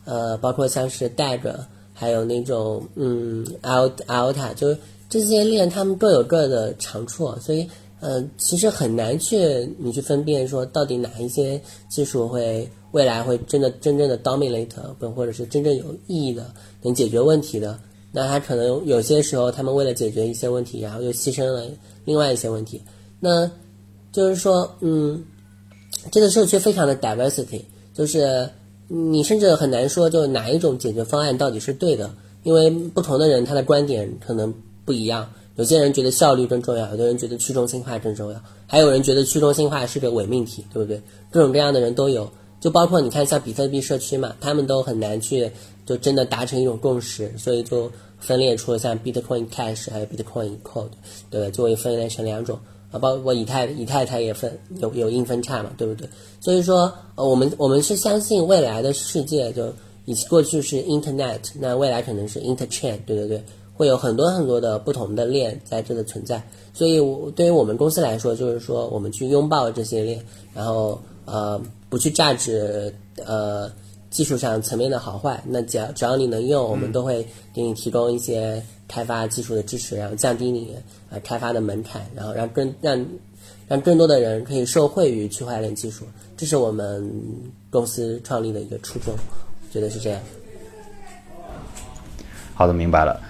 [0.04, 1.54] 呃，包括像是 DAG，
[1.94, 4.76] 还有那种嗯 Al Alta，就
[5.08, 7.68] 这些链，它们各有各的长处，所以。
[8.00, 14.68] 嗯，其实很难去你去分辨说到底哪一些技术会未来会真的真正的 dominate，
[15.16, 16.46] 或者是真正有意义的
[16.80, 17.76] 能解决问题的。
[18.12, 21.66] 那它可能有些时候他们为了解决一些问题，然后又牺牲了
[22.04, 22.80] 另外一些问题。
[23.18, 23.50] 那
[24.12, 25.24] 就是说，嗯，
[26.10, 27.62] 这个社区非常的 diversity，
[27.94, 28.50] 就是
[28.88, 32.10] 你甚至很难说就哪一种解决方案到底是对的，
[32.42, 35.30] 因为不同的人他的观点可能不一样。
[35.56, 41.02] 有些人觉得效率更重要，有的人觉得去中心化更重要，还有人觉得去中心化是个伪命题，对不对？
[41.32, 45.50] 各种各样的人都有，就包括你看像比特币社区嘛，他们都很难去
[45.84, 47.90] 就真的达成一种共识，所以就
[48.20, 50.90] 分裂出了像 Bitcoin Cash 还有 Bitcoin Code，
[51.28, 56.08] 对就会分裂成两种啊，包括以太以太它也分有有硬分叉嘛，对不对？
[56.40, 59.72] 所以说呃，我们我们是相信未来的世界就
[60.04, 63.42] 以过去是 Internet，那未来可能是 Interchain，对对对。
[63.74, 66.42] 会有很多很多的不同的链在这的存在，
[66.74, 70.20] 所以我对于我们公司来说，就是说我们去拥抱这些链，
[70.52, 72.52] 然后呃不去榨取
[73.24, 73.70] 呃
[74.10, 80.76] 技术上层面的好坏，那只要只要你能用，我们都会给你提供一些开发技术的支持，然后降低你
[81.10, 83.06] 呃开发的门槛，然后让更让
[83.66, 86.04] 让更多的人可以受惠于区块链技术，
[86.36, 87.10] 这是我们
[87.70, 89.14] 公司创立的一个初衷，
[89.70, 90.20] 觉得是这样。
[92.54, 93.20] 好的，明白了。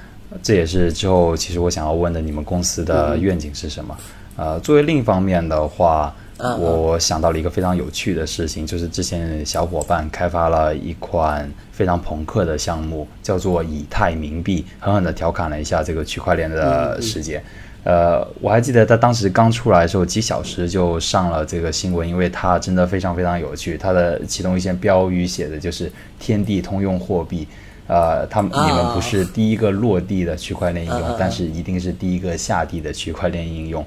[0.43, 3.97] 这也是之后其实我想要问的，你们公司的愿景是什么？
[4.37, 17.43] 呃，作为另一方面的话，我想到了一个非常有趣的事情，就是之前小伙伴开发了一款非常朋克的项目，叫做以太冥币，狠狠地调侃了一下这个区块链的世界。
[17.85, 23.79] 呃，我还记得他当时刚出来的时候，几小时就上了这个新闻，因为它真的非常非常有趣。
[23.79, 27.49] 它的其中一些标语写的就是“天地通用货币”。
[27.89, 33.83] 呃，他们你们不是第一个落地的区块链应用，但是一定是第一个下地的区块链应用。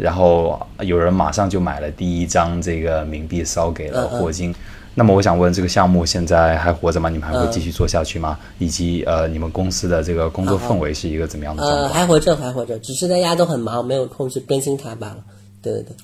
[0.00, 4.54] 然后有人马上就买了第一张这个冥币，烧给了霍金。
[4.94, 7.08] 那么我想问，这个项目现在还活着吗？
[7.08, 8.38] 你们还会继续做下去吗？
[8.58, 11.82] 以及呃，你们公司的这个工作氛围是一个怎么样的状况？
[11.84, 15.18] 呃，还活着，还活着，只是大家都很忙，没有空去更新它罢了。
[15.62, 15.96] 对对对，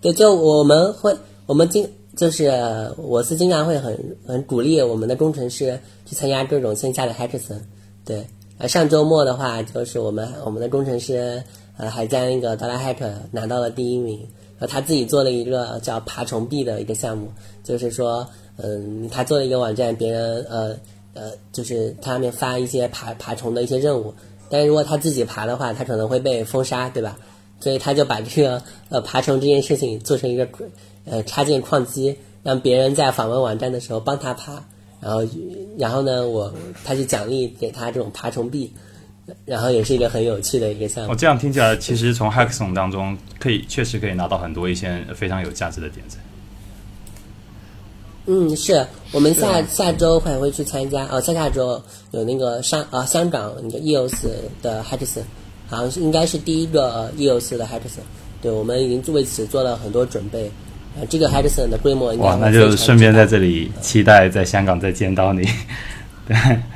[0.00, 1.88] 对，就我们会，我们经。
[2.16, 2.48] 就是
[2.96, 7.58] 我是经常会很很鼓励我们的工程师去参加各种线下的 hackathon，
[8.04, 8.24] 对，
[8.58, 11.42] 呃上周末的话就是我们我们的工程师
[11.76, 14.18] 呃还在那个 Dollar Hack 拿到了第一名，
[14.58, 17.28] 然后他自己做了一个叫爬虫币的一个项目，
[17.62, 20.76] 就是说嗯他做了一个网站，别人呃
[21.14, 24.14] 呃就是他上面发一些爬爬虫的一些任务，
[24.48, 27.16] 但是如果他自己爬的话，他可能会被封杀，对吧？
[27.60, 30.48] 所以他就把这个呃爬虫这件事情做成一个。
[31.06, 34.64] 呃，插件矿机，让别人在访问网站的时候帮他爬，
[34.98, 35.22] 然后，
[35.76, 36.50] 然后呢，我
[36.82, 38.72] 他就奖励给他这种爬虫币，
[39.44, 41.12] 然后也是一个很有趣的一个项目。
[41.12, 46.18] 哦，这样听起来，其实从 Hackathon 当中可以确实可以拿到很多一些非常有价值的点子。
[48.26, 51.82] 嗯，是我们下下周还会去参加，哦，下下周
[52.12, 54.26] 有那个上啊香港那个 EOS
[54.62, 55.22] 的 Hackathon，
[55.68, 58.04] 好像是应该是第一个 EOS 的 Hackathon，
[58.40, 60.50] 对，我们已经为此做了很多准备。
[61.10, 65.42] 这个 Hudson 的规模哇，那就顺便在这里期待在香港再见到你。
[66.24, 66.36] 对，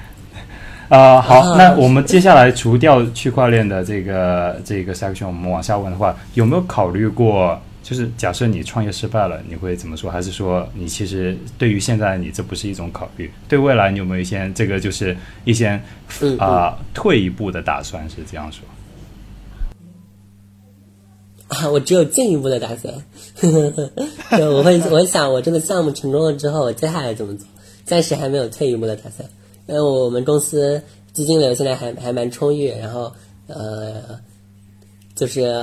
[0.89, 10.11] 啊，好，那我们接下来除掉区块链的这个这个 section，我们往下问的话，有没有考虑过，就是假设你创业失败了，你会怎么说？
[10.11, 13.31] 还是说你其实对于现在你这不是一种考虑？
[13.47, 15.79] 对未来你有没有一些这个就是一些
[16.39, 18.09] 啊退一步的打算？
[18.09, 18.63] 是这样说？
[21.49, 22.95] 啊， 我只有进一步的打算。
[24.31, 27.47] 对，我会，我想，我这个项目成功了之后，我接下来怎么做？
[27.85, 29.29] 暂时还没有退一步的打算。
[29.69, 33.13] 因为我们公司资金流现在还还蛮充裕，然后
[33.47, 34.19] 呃，
[35.15, 35.55] 就是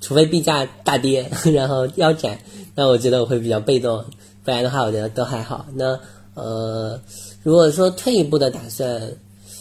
[0.00, 2.38] 除非币价大跌， 然后腰斩，
[2.74, 4.04] 那我觉得我会比较被动。
[4.44, 5.64] 不然的话，我觉得都还好。
[5.74, 5.98] 那
[6.34, 7.00] 呃，
[7.42, 9.00] 如果说退一步的打算，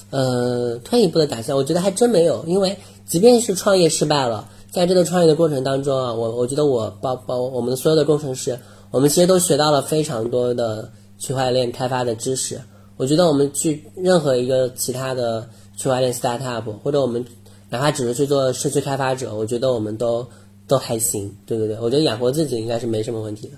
[0.10, 4.50] 呃，退一步的打算，我觉得还真没有，因为即便是创业失败了。
[4.70, 8.60] 在这个创业的过程当中啊，我我觉得我包包我们所有的工程师，
[8.92, 12.60] 我们其实都学到了非常多的区块链开发的知识。
[12.96, 17.26] 我觉得我们去任何一个其他的区块链 startup，或者我们
[17.70, 20.28] 哪怕只是去做社区开发者，我觉得我们都
[20.68, 21.36] 都还行。
[21.46, 23.58] 对对对，我觉得养活自己应该是没什么问题的。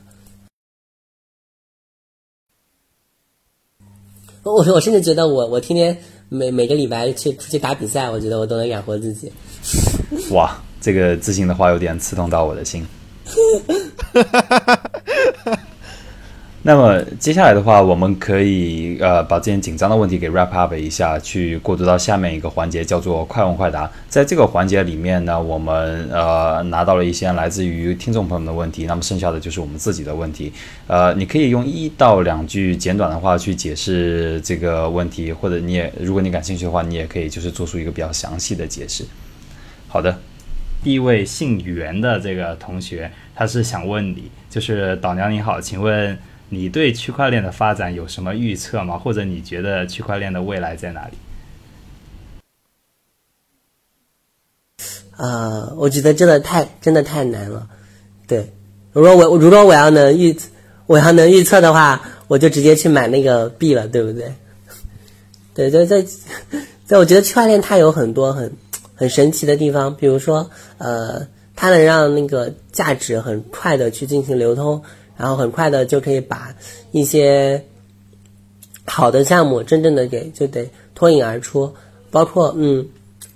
[4.43, 5.97] 我我甚至觉得我我天天
[6.29, 9.31] 每每个礼拜去出去打比赛，我觉得我都能养活自己。
[10.31, 12.85] 哇，这个自信的话有点刺痛到我的心。
[16.67, 23.87] 那么接下来的话，我们可以呃把这件紧张的问题给 wrap up 一下，去过渡到下面一个环节，叫做快问快答。
[24.09, 30.51] 在这个环节里面呢，我们呃拿到了一些来自于听众朋友们的问题，那么剩下的就是我们自己的问题。
[30.87, 39.05] 呃，你可以用一到两句简短的话去解释这个问题，或者你也如果你感兴趣的话，你也可以就是做出一个比较详细的解释。
[39.87, 40.17] 好的，
[40.83, 46.17] 第一位姓袁的这个同学，他是想问你，就是导娘你好，请问。
[46.49, 48.97] 你对区块链的发展有什么预测吗？
[48.97, 51.17] 或者你觉得区块链的未来在哪里？
[55.17, 57.67] 啊，我觉得真的太真的太难了。
[58.27, 58.51] 对，
[58.91, 60.37] 如果我如果我要能预
[60.87, 64.33] 我要能预测的话，我就直接去买那个币了，对不对？
[65.55, 66.05] 对，在在
[66.85, 68.51] 在，我觉得区块链它有很多很
[68.93, 71.25] 很神奇的地方，比如说呃，
[71.55, 74.83] 它能让那个价值很快的去进行流通。
[75.17, 76.55] 然后很快的就可以把
[76.91, 77.63] 一些
[78.85, 81.73] 好的项目真正的给就得脱颖而出，
[82.11, 82.87] 包括嗯，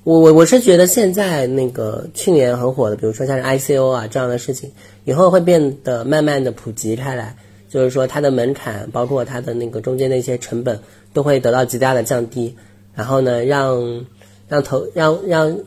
[0.04, 4.72] 我我我是觉得现在那个去年很火的，比如说像是 ICO 啊这样的事情，
[5.06, 7.36] 以后会变得慢慢的普及开来，
[7.70, 10.80] 就是说它的门槛，包括它的那个中间的一些成本
[11.14, 12.56] 都会得到极大的降低，
[12.94, 14.06] 然后呢，让
[14.48, 15.60] 让投让让。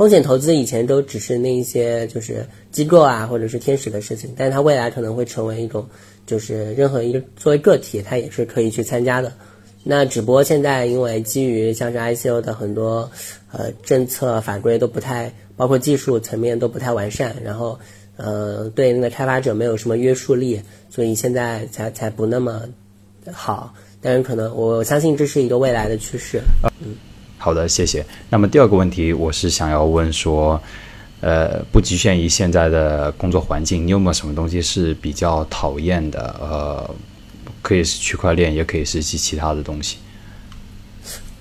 [0.00, 5.86] 风险投资以前都只是那一些就是机构啊，或者是天使的事情，但是它未来可能会成为一种，
[6.24, 9.30] 就是任何一个作为个体，它也是可以去参加的。
[9.84, 13.10] 那只不过现在因为基于像是 ICO 的很多
[13.52, 17.78] 呃政策法规都不太，包括技术层面都不太完善，然后
[18.16, 22.62] 呃对那个开发者没有什么约束力，所以现在才才不那么
[23.30, 23.74] 好。
[24.00, 26.40] 但是可能我相信这是一个未来的趋势。
[27.42, 28.04] 好的，谢谢。
[28.28, 30.60] 那么第二个问题，我是想要问说，
[31.22, 36.36] 呃，不局限于现在的工作环境，你有没有什么东西是比较讨厌的？
[36.38, 36.94] 呃，
[37.62, 39.96] 可以是区块链，也可以是其其他的东西。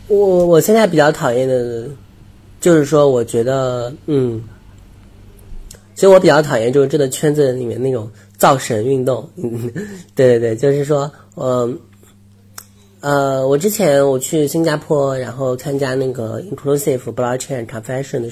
[0.07, 1.89] 我我现在比较讨厌的，
[2.61, 4.41] 就是说，我觉得，嗯，
[5.95, 9.29] 其实我比较讨厌就是这个圈子里面那种造神运动。
[9.35, 9.69] 嗯
[10.15, 11.77] 对对对，就是说，嗯。
[13.01, 18.29] 呃我之前我去新加坡，然后参加那个 Inclusive Blockchain Confession 的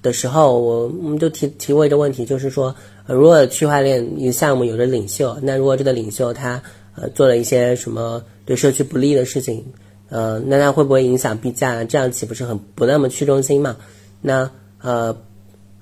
[0.00, 2.72] 的时候，我我们就提提过一个问题，就是说，
[3.06, 6.62] 如果区块链一个项目有着领袖，那如果这个领袖他
[6.94, 9.64] 呃做了一些什么对社区不利的事情，
[10.08, 11.82] 呃，那他会不会影响币价？
[11.82, 13.76] 这样岂不是很不那么去中心嘛？
[14.20, 14.48] 那
[14.80, 15.16] 呃，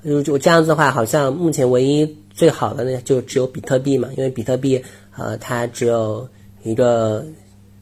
[0.01, 4.83] 如果这样子的话，好像目前唯一最好的呢，就只有比特币嘛，因为比特币
[5.14, 6.27] 呃，它只有
[6.62, 7.22] 一个。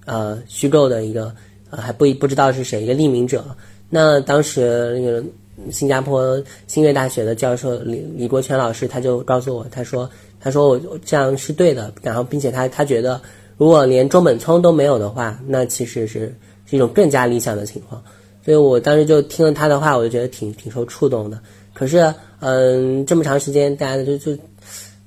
[0.04, 1.34] 呃，虚构的一个，
[1.70, 3.44] 呃，还不不知道是谁，一个匿名者。
[3.88, 5.22] 那当时那个
[5.70, 10.08] 新加坡新月大学的教授李李国权老师，他就告诉我，他说，
[10.40, 11.92] 他说我这样是对的。
[12.02, 13.20] 然后，并且他他觉得，
[13.58, 16.34] 如果连中本聪都没有的话，那其实是
[16.64, 18.02] 是一种更加理想的情况。
[18.44, 21.38] 所以我当时就听了他的话，我就觉得挺挺受触动的。
[21.74, 24.36] 可是，嗯，这么长时间，大家就就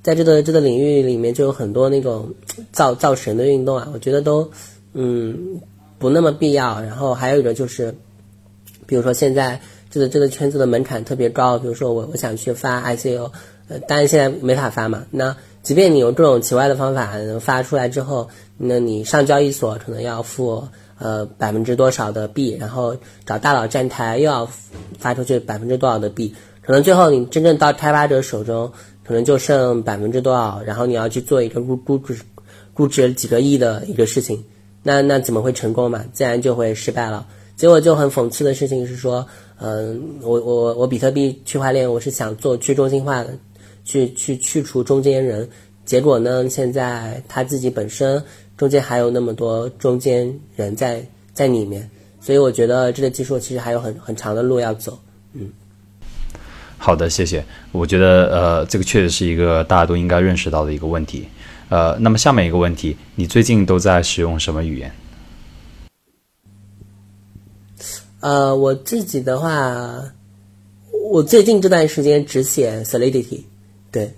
[0.00, 2.32] 在这个这个领域里面，就有很多那种
[2.70, 4.48] 造造神的运动啊，我觉得都。
[4.98, 5.60] 嗯，
[5.98, 6.80] 不那么必要。
[6.80, 7.94] 然后还有一个就是，
[8.86, 13.30] 比如说现在这个这个圈子的门槛特别高，比如说我我想去发 ICO，
[13.68, 15.04] 呃，当然现在没法发嘛。
[15.10, 20.66] 那即便你用这种奇怪的方法发出来之后，那你上交易所可能要付
[20.98, 24.48] 呃百分之多少的币，然后找大佬站台又要
[24.98, 28.72] 发出去百分之多少的币，可能最后你真正到开发者手中，
[29.04, 32.20] 可能就剩百分之多少，然后你要去做一个估估值
[32.72, 34.44] 估值几个亿的一个事情。
[34.86, 36.04] 那那怎么会成功嘛？
[36.12, 37.26] 自然就会失败了。
[37.56, 39.26] 结果就很讽刺的事情是说，
[39.58, 43.36] 嗯，我我我比特币区块链我是想做去中心化的，
[43.84, 45.48] 去去去除中间人。
[45.84, 48.22] 结果呢，现在他自己本身
[48.56, 54.96] 中间还有那么多中间人在在里面，所以我觉得这个技术其实还有很很长的路要走。
[55.32, 55.50] 嗯，
[56.78, 57.44] 好的，谢谢。
[57.72, 61.26] 我觉得呃，这个确实是一个大家都应该认识到的一个问题。
[61.68, 64.92] 呃，那么下面一个问题，你最近都在使用什么语言？
[68.20, 70.02] 呃，我自己的话，
[71.10, 73.42] 我最近这段时间只写 Solidity，
[73.92, 74.14] 对，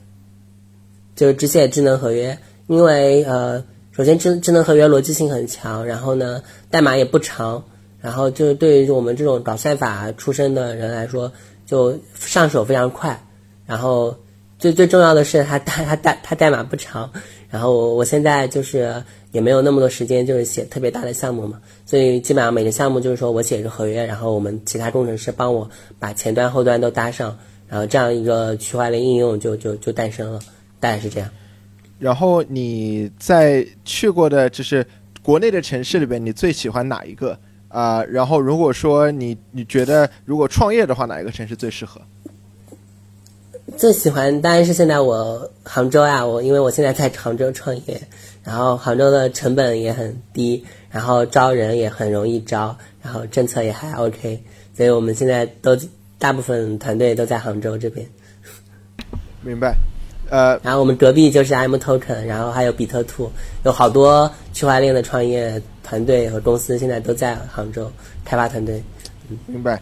[1.14, 2.38] 就是只写智能合约，
[2.68, 7.62] 因为呃，首先智智能合约逻辑性很强，然后呢，代码也不长，
[8.00, 11.30] 然后就是对于我们这种搞算法出身的人来说，
[11.66, 13.26] 就上手非常快，
[13.66, 14.16] 然后
[14.58, 17.10] 最最重要的是它代它代它代码不长。
[17.50, 25.68] 然后我我现在就是也没有那么多时间，就是写特别大的项目嘛，所以基本上每个项目就是说我写一个合约，然后我们其他工程师帮我
[25.98, 27.36] 把前端后端都搭上，
[27.66, 30.38] 然后这样一个区块链应用就就就诞生了，
[30.78, 31.28] 大概是这样。
[31.98, 34.86] 然后你在去过的就是
[35.22, 37.38] 国内的城市里边，你最喜欢哪一个
[37.68, 42.00] 啊、然后如果说你你觉得如果创业的话，哪一个城市最适合？
[43.78, 48.02] 最喜欢当然是现在我杭州呀，我因为我现在在杭州创业，
[48.42, 54.42] 然后杭州的成本也很低，然后招人也很容易招，然后政策也还 OK，
[54.76, 55.78] 所以我们现在都
[56.18, 58.04] 大部分团队都在杭州这边。
[59.42, 59.76] 明白？
[60.28, 63.30] 呃，然后我们隔壁就是 M Token，然后还有比特兔，
[63.64, 67.88] 有好多区块链的创业团队和公司现在都在杭州
[68.24, 68.82] 开发团队。
[69.46, 69.80] 明白。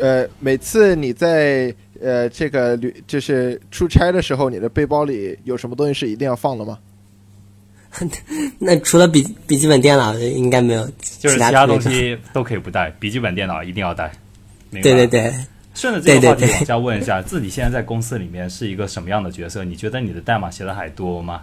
[0.00, 6.78] 呃，每次你在呃这个旅就是出差的时候，你的背包里有什么东西是一定要放的吗？
[8.58, 10.88] 那除了笔笔记本电脑，应该没有
[11.18, 14.12] 就是其他东西都可以不带，笔记本电脑一定要带。
[14.70, 15.22] 明白对对。
[15.22, 15.34] 对，
[15.74, 19.64] 顺着这个话题对对对往下问一下，自己现在在公司里面是一个什么样的角色？
[19.64, 21.42] 你觉得你的代码写的还多吗？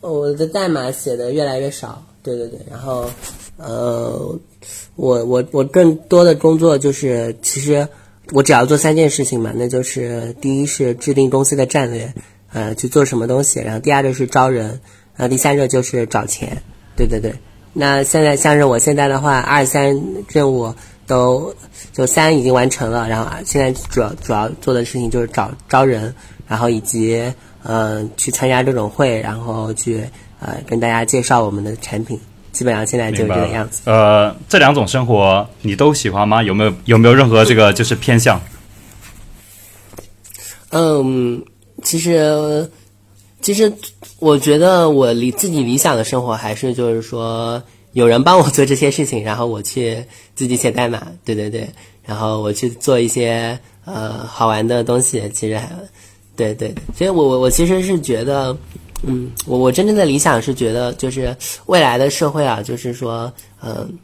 [0.00, 3.10] 我的代码写的越来越少，对对对，然后，
[3.58, 4.38] 呃，
[4.96, 7.86] 我我我更多的工作就是，其实
[8.32, 12.12] 我只要做三件事情嘛，那就是第一是制定公司的战略，
[12.52, 14.80] 呃，去做什么东西，然后第二个是招人，
[15.16, 16.62] 然后第三个就是找钱，
[16.96, 17.34] 对对对。
[17.72, 20.74] 那现在像是我现在的话，二三任务
[21.06, 21.54] 都
[21.92, 26.14] 就三已经完成了，然后现在主要主要做的事情就是找招人，
[26.46, 27.22] 然后以及
[27.62, 30.04] 呃去参加这种会，然后去
[30.40, 32.18] 呃跟大家介绍我们的产品，
[32.52, 33.82] 基本上现在就是这个样子。
[33.84, 36.42] 呃，这两种生活你都喜欢吗？
[36.42, 38.40] 有没有有没有任何这个就是偏向？
[40.70, 41.44] 嗯，
[41.82, 42.70] 其实
[43.40, 43.72] 其实
[44.18, 51.68] 我觉得我理自己理想的生活还是就是说有人帮我做这些事情，然后我去自己写代码，对对对，
[52.04, 55.70] 然后我去做一些呃好玩的东西，其实还
[56.36, 58.56] 对对，所以我我我其实是觉得。
[59.02, 61.34] 嗯，我我真正的理想是觉得，就是
[61.66, 63.32] 未来的社会啊，就是说，
[63.62, 63.98] 嗯、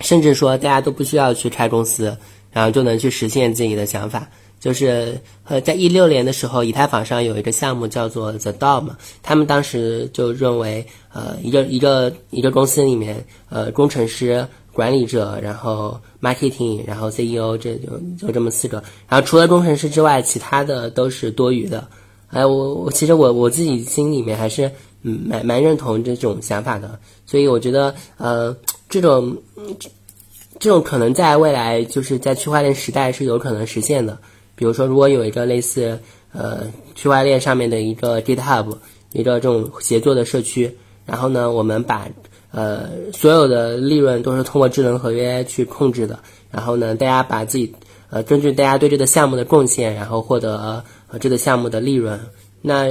[0.00, 2.16] 甚至说大家都不需要去开公司，
[2.50, 4.28] 然后就能去实现自己的想法。
[4.58, 21.84] 就是呃，在一六年的时候，以太坊上有一个项目叫做 The DAO 嘛，他们当时就认为，呃，一个一个一个公司里面，呃，工程师、管理者，然后 marketing，然后 CEO，这就就这么四个，然后除了工程师之外，其他的都是多余的。
[22.32, 24.72] 哎，我我其实我我自己心里面还是
[25.02, 28.56] 嗯蛮蛮认同这种想法的，所以我觉得呃
[28.88, 29.36] 这种
[29.78, 29.90] 这
[30.58, 34.18] 这种可能在未来就是在区块链时代是有可能实现的。
[34.54, 35.98] 比如说，如果有一个类似
[36.32, 38.76] 呃区块链上面的一个 GitHub，
[39.12, 42.08] 一个这种协作的社区，然后呢，我们把
[42.52, 46.20] 呃所有的利润都是通过智能合约去控制的，
[46.50, 47.74] 然后呢，大家把自己
[48.08, 50.84] 呃根据大家对这个项目的贡献，然后获得
[51.18, 52.18] 这个项目的利润。
[52.60, 52.86] 那、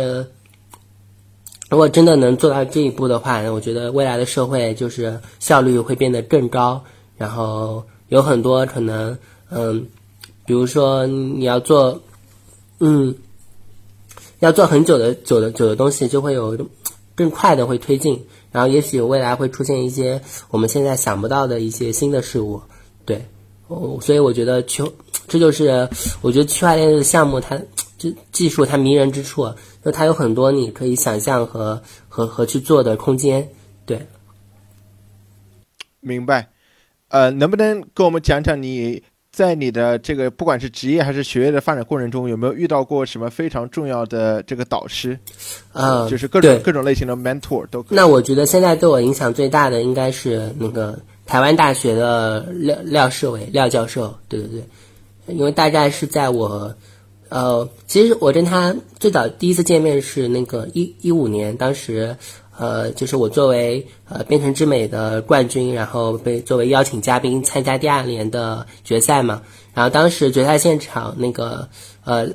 [1.70, 6.84] 如果真的能做到这一步的话，我觉得未来的社会就是效率会变得更高，
[7.18, 9.18] 然后有很多可能，
[9.50, 9.88] 嗯，
[10.46, 12.02] 比如说你要做，
[12.80, 13.16] 嗯，
[14.40, 16.68] 要做很久的久的久的东西，就会有
[17.16, 22.62] 更快的会推进，然后也许未来会出现一些我们现在想不到的一些新的事物，
[23.06, 23.26] 对，
[23.70, 24.84] 哦，所以我觉得区，
[25.30, 25.88] 这就是
[26.22, 27.62] 我觉得区块链的项目它
[28.02, 29.54] 这技术它迷人之处，
[29.86, 31.80] 就它有很多你可以想象和
[32.10, 33.48] 和和去做的空间，
[33.86, 34.08] 对。
[36.00, 36.50] 明白。
[37.10, 45.20] 呃，能不能跟我们讲讲你在你的这个不管是职业还是学业的发展过程中，有没有遇到过什么非常重要的这个导师？
[45.74, 47.96] 呃，就是各种各种类型的 mentor 都可以。
[47.96, 54.50] 那我觉得现在对我影响最大的应该是那个台湾大学的廖廖世伟廖教授，对对
[55.28, 56.74] 对，因为大概是在我，
[57.32, 62.18] 呃，其实我跟他最早第一次见面是那个一一五年，当时
[62.58, 69.42] 呃，就是我作为呃编程之美的冠军，然后被作为邀请嘉宾参加第二年的决赛嘛，
[69.74, 71.70] 然后当时决赛现场那个
[72.04, 72.28] 呃。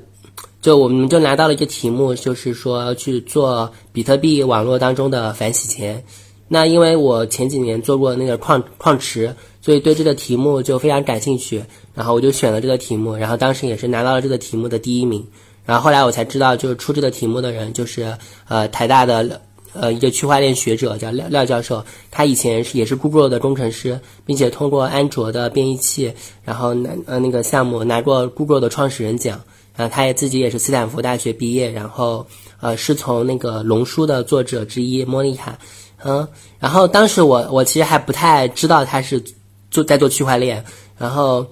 [0.62, 6.02] 就我们就拿到了一个题目，就是说去做比特币网络当中的反洗钱。
[6.48, 11.62] 那因为我前几年做过那个矿矿池，所以对这个题目就非常感兴趣，
[11.96, 15.26] 然后我就选了这个题目，然后当时也是拿到了这个题目的第一名。
[15.64, 18.16] 然后后来我才知道，就是出这个题目的人就是
[18.46, 19.40] 呃台大的
[19.72, 26.12] 呃一个区块链学者叫廖廖教授，他以前是也是 Google 的工程师，并且通过安卓的编译器，
[26.44, 29.40] 然后拿呃那个项目拿过 Google 的创始人奖。
[29.74, 32.26] 然后他也自己也是斯坦福大学毕业，然后
[32.62, 35.58] 呃是从那个龙书的作者之一莫妮卡，
[36.02, 36.26] 嗯，
[36.58, 39.22] 然后当时我我其实还不太知道他是
[39.70, 40.64] 做在做区块链，
[40.96, 41.44] 然后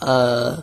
[0.00, 0.62] 呃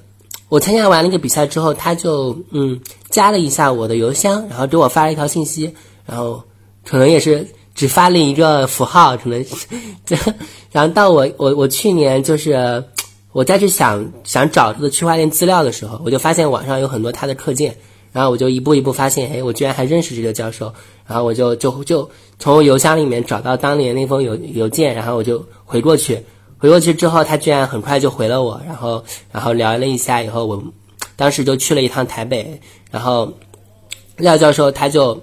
[0.49, 2.79] 我参加完那个比赛之后，他就嗯
[3.09, 5.73] 加了一下我的邮箱，然后给我发了一条信息，
[6.05, 6.43] 然后
[6.85, 7.47] 可能也是。
[7.75, 9.43] 只发了一个符号，可能，
[10.05, 10.15] 这，
[10.71, 12.83] 然后到我我我去年就是
[13.31, 17.75] 我再去想想找这个区块链资料的时候，我就发现网上有很多他的课件，
[18.11, 20.71] 然后我就一步一步发现，哎，我居然还认识这个教授，
[21.07, 22.07] 然后我就就就
[22.37, 26.23] 从邮箱里面找到当年那封邮邮件，然后我就回过去，
[26.63, 29.03] 回过去之后，他居然很快就回了我，然后
[29.33, 30.63] 然后聊了一下以后，我
[31.17, 33.33] 当时就去了一趟台北，然后
[34.15, 35.21] 廖教授他就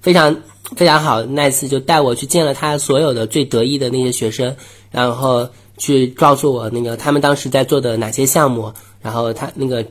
[0.00, 0.36] 非常。
[0.74, 4.56] 非常好，那次就带我去见了他所有的最得意的那些学生，
[4.90, 8.72] 然后去告诉我那个他们当时在做的哪些项目，
[9.02, 9.84] 然后他那个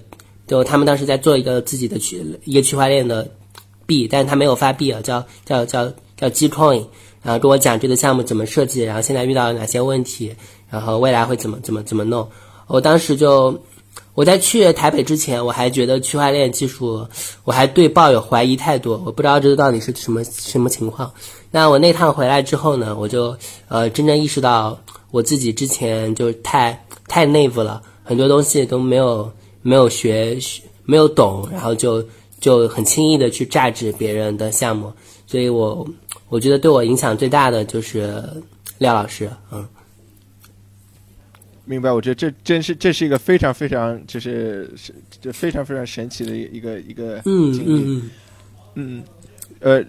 [0.47, 3.29] 就他们当时在做一个自己的区一个区块链的
[3.85, 6.85] 币，但是他没有发币啊，叫叫叫叫 G Coin，
[7.21, 10.35] 然后跟我讲这个项目怎么设计，然后现在遇到了哪些问题，
[10.71, 12.27] 然后未来会怎么怎么怎么弄，
[12.65, 13.61] 我当时就。
[14.13, 17.07] 我在去台北之前，我还觉得区块链技术，
[17.45, 19.01] 我还对抱有怀疑态度。
[19.05, 21.13] 我不知道这到底是什么什么情况。
[21.49, 23.35] 那我那趟回来之后呢，我就
[23.69, 24.77] 呃真正意识到
[25.11, 30.37] 我自己之前就太太内部了，很多东西都没有没有学
[30.83, 32.05] 没有懂，然后就
[32.41, 34.91] 就很轻易的去榨制别人的项目。
[35.25, 35.87] 所以我
[36.27, 38.21] 我觉得对我影响最大的就是
[38.77, 39.65] 廖老师，嗯。
[41.63, 47.61] 明白，我觉得这真是这是一个非常非常就是是这非常非常神奇的一个一个经历。
[47.65, 48.09] 嗯嗯
[48.75, 49.03] 嗯
[49.59, 49.83] 呃，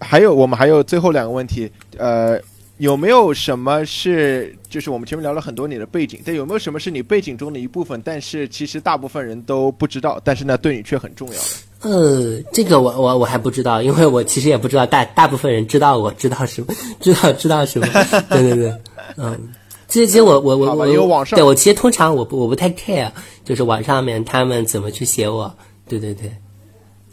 [0.00, 2.40] 还有我们还有最后两个问题，呃，
[2.78, 11.90] 有没有什么是就是我们前面聊了很多你的背景，但有没有什么是你背景中的一部分，但是其实大部分人都不知道，但是呢对你却很重要的？
[11.90, 17.86] 呃，这个我我我还不知道，因为我其实也不知道大大部分人知道我知道什么，知道知道什么？
[18.30, 18.74] 对对对，
[19.16, 19.38] 嗯。
[19.88, 23.10] 其实，其实我我我我，对我其实通常我不我不太 care，
[23.42, 25.54] 就是网上面他们怎么去写我，
[25.88, 26.30] 对对对，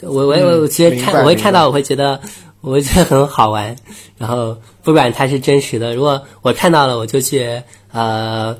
[0.01, 2.19] 我我我其实看我会看到我会觉得
[2.59, 3.77] 我会觉得很好玩，
[4.17, 7.61] 然后不管它是真实的，如果我看到了我就去
[7.93, 8.57] 呃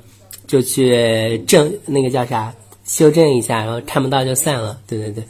[0.48, 2.54] 就去正那个叫啥
[2.86, 5.24] 修正一下，然后看不到就算了，对对对，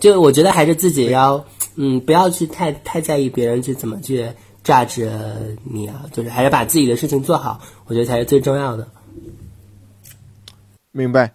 [0.00, 4.28] 就我觉得还是自己要嗯不要去太太在意别人去怎么去。
[4.66, 5.08] 价值
[5.62, 8.88] 你啊，就是还是把自己的事情做好，我觉得才是最重要的。
[10.90, 11.32] 明白。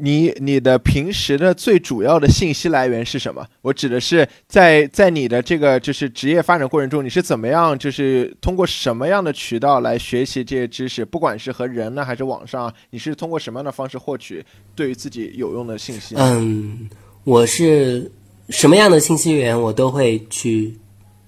[0.00, 3.46] 你你的平时的最主要的信息来源是什么？
[3.62, 11.04] 我指的是在在你的这个就是职业发展过程中，你是怎么样，就是通过什么样的渠道来学习这些知识？
[11.04, 14.44] 不管是和人呢，还是网上，你是通过什么样的方式获取
[14.74, 16.16] 对于自己有用的信息？
[16.16, 16.88] 嗯，
[17.22, 18.10] 我是
[18.50, 20.76] 什么样的信息源，我都会去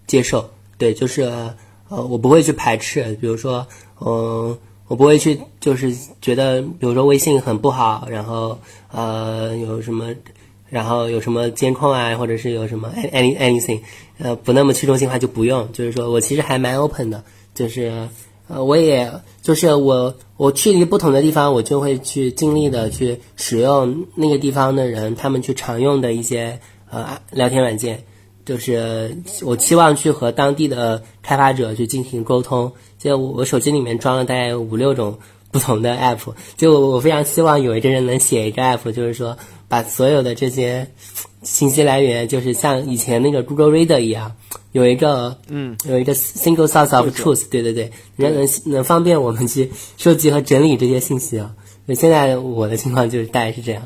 [0.07, 0.49] 接受。
[0.81, 1.22] 对，就是
[1.91, 3.66] 呃，我不会去排斥，比如说，
[4.01, 4.57] 嗯，
[4.89, 8.59] 我不会去，就是觉得，比如说微信很不好，然后
[8.91, 10.14] 呃，有什么，
[10.70, 13.81] 然后有什么监控啊，或者是有什么 any anything，
[14.18, 15.70] 呃，不那么去中心化就不用。
[15.72, 17.22] 就是说我其实还蛮 open 的，
[17.55, 18.09] 就是
[18.49, 19.12] 呃，我也
[19.43, 26.59] 就是我我去一个不同的地方，我就会去尽力的去使用那个地方的人他们去常用的一些
[26.89, 28.05] 呃聊天软件。
[28.45, 35.18] 就是我期望去和当地的开发者去进行沟通，就我手机里面装了大概五六种
[35.51, 39.36] 不同的 app，就我我非常希望有一个人能写一个 app，就是说
[39.68, 40.88] 把所有的这些
[41.43, 44.36] 信息来源，就是像以前那个 Google Reader 一样，
[44.72, 51.55] 有一个嗯，有一个 single source of truth，对对对，能能能方便我们去收集和整理这些信息啊。
[51.97, 53.82] 现在我的情况就是大概是这样。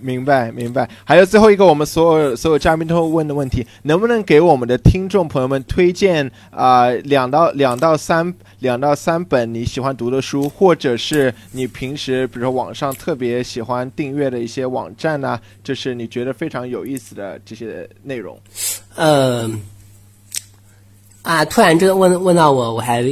[0.00, 0.88] 明白，明白。
[1.04, 15.38] 还有最后一个，我们所有所有嘉宾都会问的问题，能不能给我们的听众朋友们推荐啊两到两到三两到三本你喜欢读的书，或者是你平时比如说网上特别喜欢订阅的一些网站呢？
[15.62, 18.38] 就是你觉得非常有意思的这些内容。
[18.96, 19.60] 嗯，
[21.22, 23.04] 啊，突然这个问问到我，我还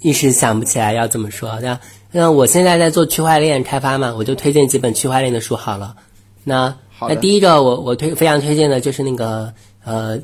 [0.00, 1.60] 一时想不起来要怎么说。
[1.60, 1.78] 那
[2.10, 5.94] 那我现在在做区块链开发嘛，我就推荐几本区块链的书好了。
[6.44, 10.20] 那那第一个我我推非常推荐的就是那个呃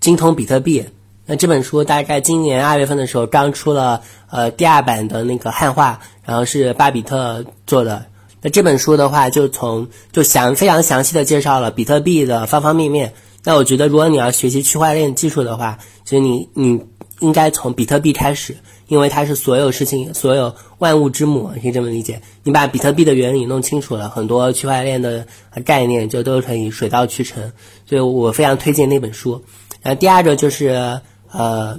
[0.00, 0.86] 精通比特币。
[1.26, 8.06] 那这本书大概今年二月份的时候刚出了呃第二版的那个汉化，然后是巴比特做的。
[8.42, 13.14] 那这本书的话就从就详非常详细的介绍了比特币的方方面面。
[13.42, 16.82] 那我觉得如果你要学习区块链技术的话，其实你你
[17.20, 18.56] 应该从比特币开始，
[18.86, 22.20] 因为它是所有事情、所有万物之母，可以这么理解。
[22.42, 25.26] 你把比特币的原理弄清楚了，很多区块链的
[25.64, 27.52] 概念就都可以水到渠成。
[27.86, 29.42] 所以我非常推荐那本书。
[29.82, 31.78] 然后第二个就是呃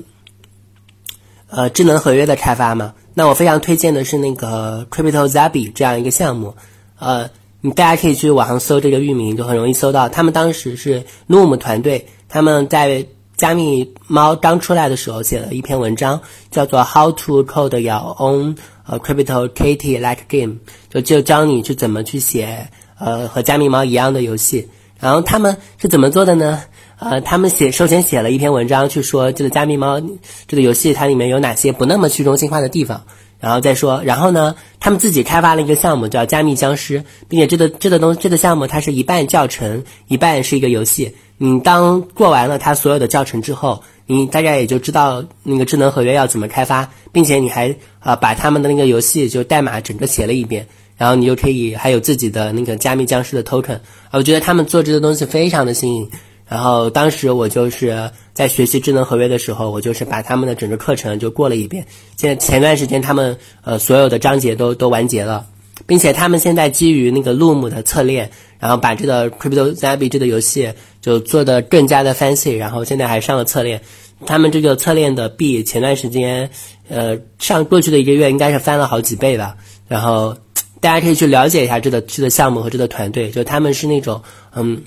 [1.48, 6.56] 呃智能合约的开发嘛，那我非常推荐的是那个 Crypto Zabi 这样一个项目。
[6.98, 7.30] 呃，
[7.62, 10.08] 你大家可以去网上搜这个域名，就很容易搜到。
[10.10, 13.06] 他们当时是 Loom 团队，他们在
[13.38, 16.22] 加密猫刚出来的时候写了一篇文章，
[16.52, 18.58] 叫做 How to Code Your Own
[18.88, 20.58] 呃 Crypto Kitty Like Game，
[20.90, 24.70] 就就教你去怎么去写呃和加密猫一样的游戏。
[25.00, 26.62] 然后他们是怎么做的呢？
[26.98, 30.02] 呃，他们写首先写了一篇文章去说这个加密猫
[30.48, 33.04] 这个游戏它里面有哪些不那么去中心化的地方。
[33.38, 41.14] 然后再说，然后呢，他们自己开发了一个项目叫加密僵尸，并且这个这个东这个项目它是一半教程，一半是一个游戏。
[41.38, 50.68] 你当过完了它所有的教程之后，你大概也就知道那个智能合约要怎么开发，并且你还啊把他们的那个游戏就代码整个写了一遍，
[50.98, 54.14] 然后你就可以还有自己的那个加密僵尸的 token 啊。
[54.14, 56.10] 我觉得他们做这个东西非常的新颖。
[56.48, 61.88] 然后当时我就是在学习智能合约的时候，我就是把他们的整个课程就过了一遍。
[62.18, 65.48] 现在前段时间他们呃所有的章节都都完结了，
[65.86, 73.82] 并且他们现在基于那个 Loom 的侧链，然后把这个 Crypto Zabi 这个游戏就做的更加的 fancy，然后现在还上了侧链。
[74.26, 76.50] 他们这个侧链的币前段时间
[76.88, 79.58] 呃上过去的一个月应该是翻了好几倍吧。
[79.88, 80.38] 然后
[80.80, 84.24] 大家可以去了解一下这个这个项目和这个团队，就他们是那种
[84.54, 84.84] 嗯。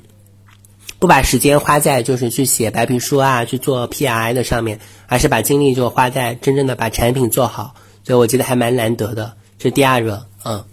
[1.01, 9.35] 不把时间花在就是去写白皮书啊，去做 P R I 的上面，而是把精力就花在真正的把产品做好，所以我觉得还蛮难得的。
[9.61, 10.65] 这第二个，嗯，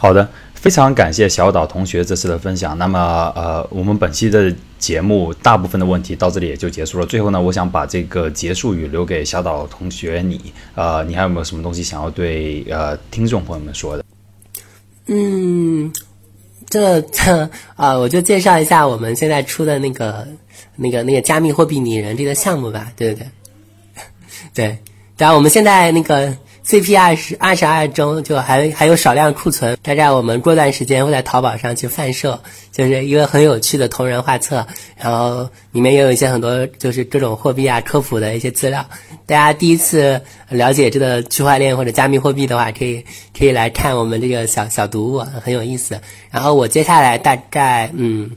[0.00, 2.78] 好的，非常感谢小岛同学这次的分享。
[2.78, 7.04] 那么，呃，我们本期的节目大部分的问题到这里也就结束了。
[7.04, 14.04] 最后呢，我想把这个结束语留给小岛同学你，呃，你还有没有什么东西想要对呃听众朋友们说的？
[15.06, 15.92] 嗯。
[16.70, 20.28] 这这啊，我就介绍一下我们现在出的那个、
[20.76, 23.26] 那个、那个加密货币拟人这个项目吧，对对
[24.54, 24.78] 对，对，
[25.16, 26.36] 然我们现在那个。
[26.68, 32.40] CP 二十二十二中就还还有少量库存，大概我们过段时间会在淘宝上去贩售，
[32.72, 34.66] 就是一个很有趣的同人画册，
[34.98, 38.84] 然后里面也有一些很多就是各种货币啊科普的一些资料。
[39.24, 43.06] 大家第一次了解这个区块链或者加密货币的话，可以
[43.38, 46.02] 可以来看我们这个小小读物，很有意思。
[46.30, 48.32] 然后我接下来大概嗯，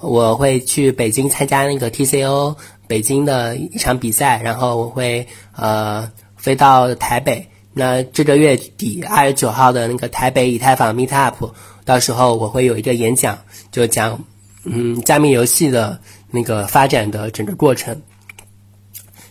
[0.00, 2.54] 我会去北京参加那个 TCO
[2.86, 7.48] 北京的一场比赛，然后我会呃飞到台北。
[7.74, 11.50] 那这个月底二十九号的那个台北以太坊 Meet Up，
[11.84, 13.36] 到时候我会有一个演讲，
[13.72, 14.24] 就讲
[14.64, 16.00] 嗯加密游戏的
[16.30, 18.00] 那个发展的整个过程。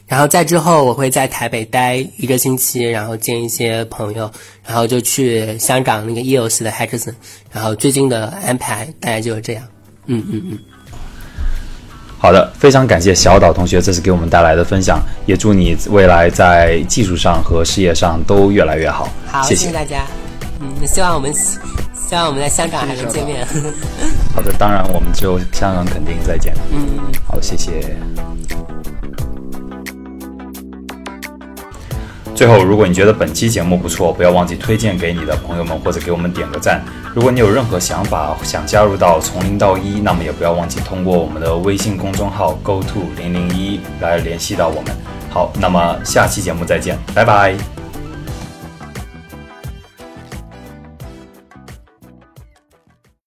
[0.05, 4.29] 然后在之后我会在台北待一个星期，然后见一些朋友，
[4.63, 7.15] 然后就去香港那个 EOS 的 Hackathon。
[7.49, 9.65] 然后最近的安排大概就是这样。
[10.05, 10.59] 嗯嗯嗯。
[12.23, 19.09] 好的，非常感谢小岛同学这次给我们带来的分享，也祝你未来在技术上和事业上都越来越好。
[19.27, 20.05] 好，谢谢大家。
[20.61, 23.45] 嗯，希望我们希望我们在香港还能见面。
[24.33, 26.53] 好的，当然我们就香港肯定再见。
[26.71, 26.97] 嗯，
[27.27, 27.97] 好，谢谢。
[32.35, 36.83] 最后，如果你觉得本期节目不错，不要忘记推荐给你的朋友们，或者给我们点个赞。
[37.13, 44.85] 如果你有任何想法，想加入到从零到一，那么也不要忘记通过我们的微信公众号 “go to 零零一”来联系到我们。
[45.29, 47.82] 好，那么下期节目再见，拜拜。